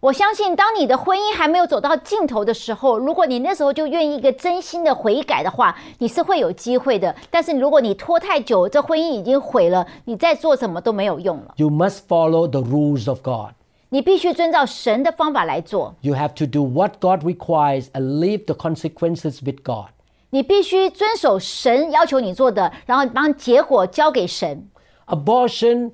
[0.00, 7.14] 我相信，当你的婚姻还没有走到尽头的时候，如果你那时候就愿意一个真心的悔改的话，你是会有机会的。
[7.30, 11.54] 但是如果你拖太久，这婚姻已经毁了，你再做什么都没有用了。
[11.56, 13.52] You must follow the rules of God.
[13.90, 19.90] 你必须遵照神的方法来做， You have to do what God requires and leave the consequences with God.
[20.30, 24.68] 你必须遵守神要求你做的，然后把结果交给神。
[25.06, 25.92] Abortion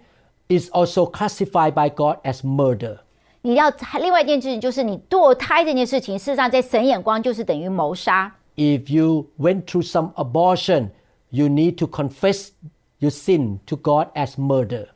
[0.53, 2.99] is also classified by God as murder.
[3.43, 8.35] 你要另外一件事情就是你堕胎这件事情，事实上在神眼光就是等于谋杀。
[8.57, 10.89] If you went through some abortion,
[11.31, 12.49] you need to confess
[12.99, 14.89] your sin to God as murder.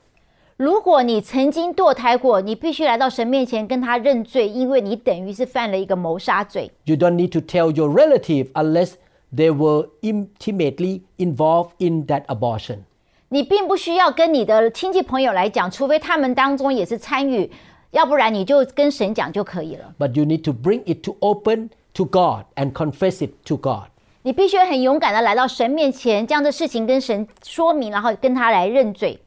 [0.56, 6.70] 如果你曾经堕胎过，你必须来到神面前跟他认罪，因为你等于是犯了一个谋杀罪。
[6.84, 8.94] You don't need to tell your relative unless
[9.34, 12.80] they were intimately involved in that abortion.
[13.28, 17.50] 你并不需要跟你的亲戚朋友来讲，除非他们当中也是参与，
[17.90, 19.94] 要不然你就跟神讲就可以了。
[19.98, 23.84] But you need to bring it to open to God and confess it to God.
[24.22, 29.18] 你必须很勇敢的来到神面前，将这事情跟神说明，然后跟他来认罪。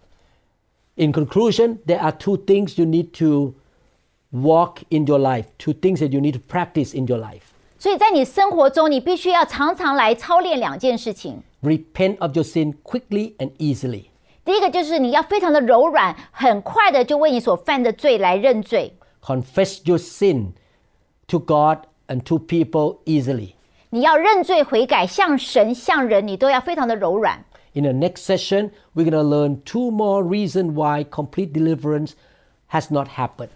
[0.96, 3.56] In conclusion, there are two things you need to
[4.32, 7.42] walk in your life, two things that you need to practice in your life.
[7.78, 11.42] 所以在你生活中，你必须要常常来操练两件事情。
[11.62, 14.06] Repent of your sin quickly and easily.
[14.44, 18.94] 第一个就是你要非常的柔软，很快的就为你所犯的罪来认罪。
[19.22, 20.52] Confess your sin
[21.28, 23.54] to God and to people easily.
[23.90, 27.44] 你要认罪悔改，向神向人，你都要非常的柔软。
[27.74, 32.12] In the next session, we're going to learn two more reasons why complete deliverance
[32.70, 33.50] has not happened.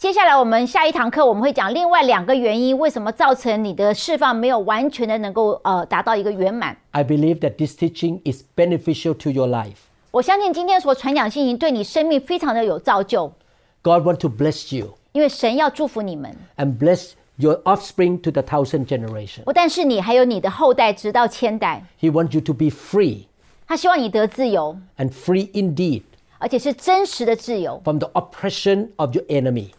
[0.00, 6.76] 接下来我们下一堂课我们会讲另外两个原因，为什么造成你的释放没有完全的能够呃达到一个圆满。
[6.90, 9.76] I believe that this teaching is beneficial to your life.
[10.10, 13.32] 我相信今天所传讲信息对你生命非常的有造就，
[13.80, 19.44] God wants to bless you 因为神要祝福你们， and bless your offspring to the thousand generation.
[19.44, 21.82] 不但是你，还有你的后代直到千代。
[21.98, 23.24] He wants you to be free
[23.66, 26.02] 他希望你得自由， and free indeed
[26.38, 29.70] 而且是真实的自由， from the oppression of your enemy.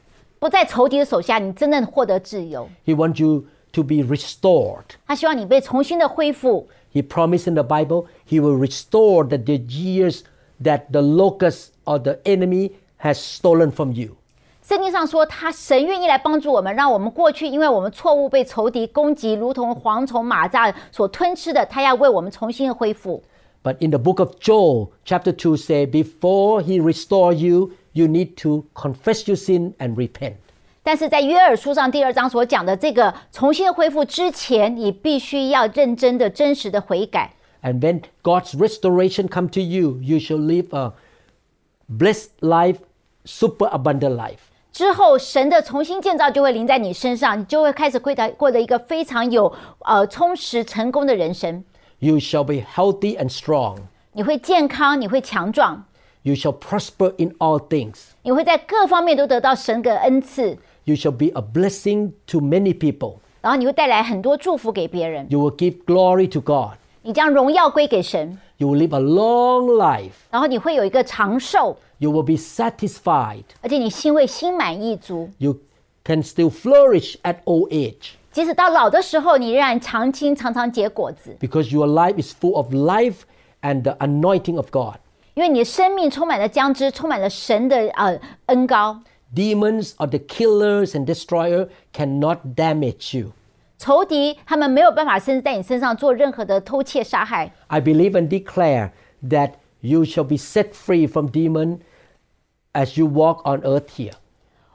[0.41, 2.69] 不在仇敌的手下，你真正获得自由。
[2.85, 4.83] He wants you to be restored.
[5.05, 6.67] 他希望你被重新的恢复。
[6.93, 10.21] He promised in the Bible he will restore the, the years
[10.63, 14.17] that the locust or the enemy has stolen from you.
[14.63, 23.23] 圣经上说，他神愿意来帮助我们，让我们过去因为我们错误被仇敌攻击，如同蝗虫、蚂蚱所吞吃的，他要为我们重新的恢复。
[23.63, 28.35] But in the book of Joel, chapter 2 say, before he restore you, you need
[28.35, 30.33] to confess your sin and repent.
[30.83, 37.33] 但是在约珥书上第二章所讲的这个重新的恢复之前，你必须要认真的、真实的悔改。
[37.61, 40.93] And when God's restoration come to you, you shall live a
[41.89, 42.77] blessed life,
[43.25, 44.37] super abundant life.
[44.71, 51.63] 之后，神的重新建造就会临在你身上，你就会开始过得过得一个非常有呃充实、成功的人生。
[51.99, 53.79] You shall be healthy and strong.
[54.13, 55.83] 你会健康，你会强壮，
[56.23, 58.09] You shall prosper in all things.
[58.23, 63.17] 你会在各方面都得到神的恩赐， You shall be a blessing to many people.
[63.41, 65.27] 然后你会带来很多祝福给别人。
[65.29, 66.77] You will give glory to God.
[67.03, 70.11] 你将荣耀归给神， You will live a long life.
[70.29, 73.43] 然后你会有一个长寿， You will be satisfied.
[73.61, 75.29] 而且你心会心满意足。
[75.37, 75.59] You
[76.03, 83.21] can still flourish at old age 即使到老的时候，你仍然常青，常常结果子， because your life is full of life
[83.61, 84.97] and the anointing of God.
[85.33, 88.99] 因为你的生命充满了姜汁，充满了神的呃恩高。
[89.35, 93.31] Demons or the killers and destroyer cannot damage you.
[93.77, 97.51] 仇敌他们没有办法甚至在你身上做任何的偷窃杀害。
[97.67, 98.91] I believe and declare
[99.29, 101.79] that you shall be set free from demon
[102.73, 104.13] as you walk on earth here.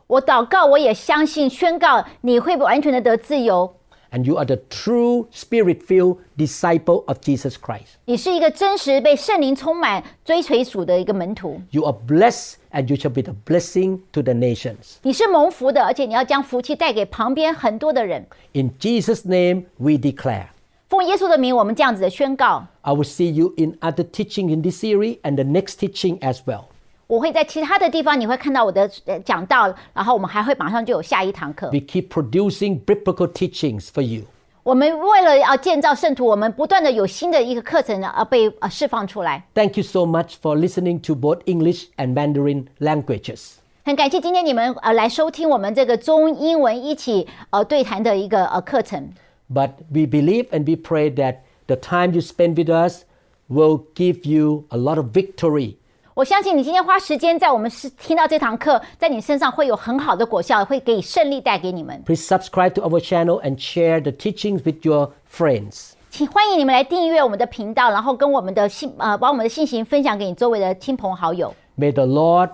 [0.06, 3.74] 我祷告，我也相信宣告，你会完全的得自由。
[4.14, 7.96] And you are the true spirit-filled disciple of Jesus Christ.
[8.04, 11.62] 你是一个真实被圣灵充满、追随主的一个门徒。
[11.70, 14.96] You are blessed and you shall be the blessing to the nations.
[15.00, 18.26] 你是蒙福的，而且你要将福气带给旁边很多的人。
[18.52, 20.48] In Jesus' name we declare.
[20.90, 22.66] 奉耶稣的名，我们这样子的宣告。
[22.82, 26.40] I will see you in other teaching in this series and the next teaching as
[26.44, 26.64] well.
[27.06, 31.68] 我会在其他的地方，你会看到我的呃讲道，然后我们还会马上就有下一堂课。
[31.68, 34.22] We keep producing biblical teachings for you.
[34.62, 39.44] 我们为了要建造圣徒，我们不断的有新的一个课程呢，而被呃释放出来。
[39.54, 43.54] Thank you so much for listening to both English and Mandarin languages.
[43.84, 49.10] 很感谢今天你们呃来收听我们这个中英文一起呃对谈的一个呃课程。
[49.52, 53.02] But we believe and we pray that the time you spend with us
[53.50, 55.74] will give you a lot of victory
[56.18, 62.01] 我相信你今天花时间在我们是听到这堂课，在你身上会有很好的果效，会给胜利带给你们。
[62.07, 65.91] Please subscribe to our channel and share the teachings with your friends.
[66.09, 71.53] 请欢迎你们来订阅我们的频道，然后跟我们的信呃，把我们的信息分享给你周围的亲朋好友。
[71.78, 72.49] May the Lord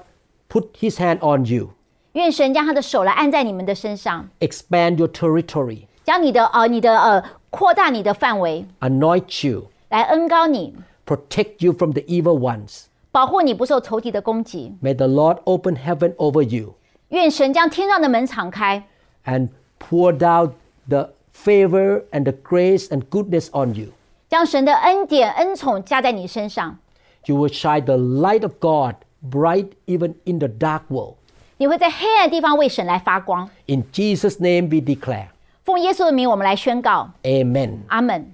[0.50, 1.70] put His hand on you.
[2.12, 4.28] 愿神将他的手来按在你们的身上。
[4.42, 5.84] Expand your territory.
[6.04, 8.66] 将你的呃你的呃扩大你的范围。
[8.82, 9.68] Anoint you.
[9.88, 10.76] 来恩膏你。
[11.06, 12.88] Protect you from the evil ones.
[13.13, 14.75] 保护你不受仇敌的攻击。
[14.83, 16.75] May the Lord open heaven over you
[17.09, 18.85] 愿神将天上的门敞开，
[19.25, 19.49] and
[19.79, 20.53] pour down
[20.89, 23.89] the favor and the grace and goodness on you.
[24.29, 26.79] 将神的恩典恩宠加在你身上。
[27.25, 31.15] You will shine the light of God bright even in the dark world.
[31.57, 33.49] 你会在黑暗的地方为神来发光。
[33.67, 35.29] In Jesus' name we declare.
[35.65, 37.79] 奉耶稣的名，我们来宣告， Amen.
[37.89, 38.33] 阿门。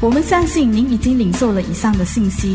[0.00, 2.54] 我们相信您已经领受了以上的信息。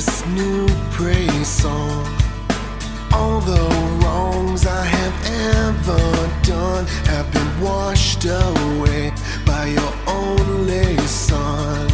[0.00, 2.06] this new praise song.
[3.12, 3.64] All the
[4.00, 5.16] wrongs I have
[5.58, 9.12] ever done have been washed away
[9.44, 11.89] by your only Son.